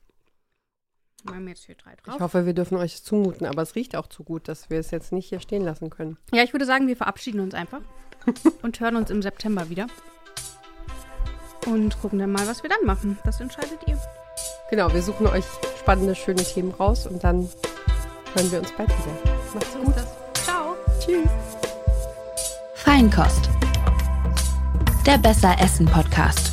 Wir 1.24 1.36
haben 1.36 1.48
jetzt 1.48 1.66
hier 1.66 1.76
drei 1.76 1.96
drauf. 1.96 2.16
Ich 2.16 2.22
hoffe, 2.22 2.46
wir 2.46 2.54
dürfen 2.54 2.78
euch 2.78 3.04
zumuten, 3.04 3.48
aber 3.48 3.62
es 3.62 3.76
riecht 3.76 3.96
auch 3.96 4.08
zu 4.08 4.24
gut, 4.24 4.48
dass 4.48 4.70
wir 4.70 4.80
es 4.80 4.92
jetzt 4.92 5.12
nicht 5.12 5.30
hier 5.30 5.40
stehen 5.40 5.64
lassen 5.64 5.90
können. 5.90 6.18
Ja, 6.32 6.44
ich 6.44 6.54
würde 6.54 6.66
sagen, 6.66 6.88
wir 6.88 6.96
verabschieden 6.96 7.40
uns 7.40 7.54
einfach 7.54 7.82
und 8.62 8.80
hören 8.80 8.96
uns 8.96 9.10
im 9.10 9.22
September 9.22 9.70
wieder. 9.70 9.88
Und 11.66 12.00
gucken 12.00 12.20
dann 12.20 12.32
mal, 12.32 12.48
was 12.48 12.64
wir 12.64 12.70
dann 12.70 12.86
machen. 12.86 13.18
Das 13.26 13.42
entscheidet 13.42 13.80
ihr. 13.88 14.00
Genau, 14.70 14.94
wir 14.94 15.02
suchen 15.02 15.28
euch 15.28 15.46
spannende, 15.80 16.14
schöne 16.16 16.44
Themen 16.44 16.72
raus 16.72 17.08
und 17.08 17.24
dann 17.24 17.50
hören 18.34 18.52
wir 18.52 18.60
uns 18.60 18.72
bald 18.74 18.90
wieder. 18.90 19.38
Macht's 19.54 19.78
gut. 19.84 19.96
Ciao. 20.44 20.76
Tschüss. 21.00 21.30
Feinkost. 22.76 23.50
Der 25.06 25.18
Besser 25.18 25.56
Essen 25.62 25.86
Podcast. 25.86 26.47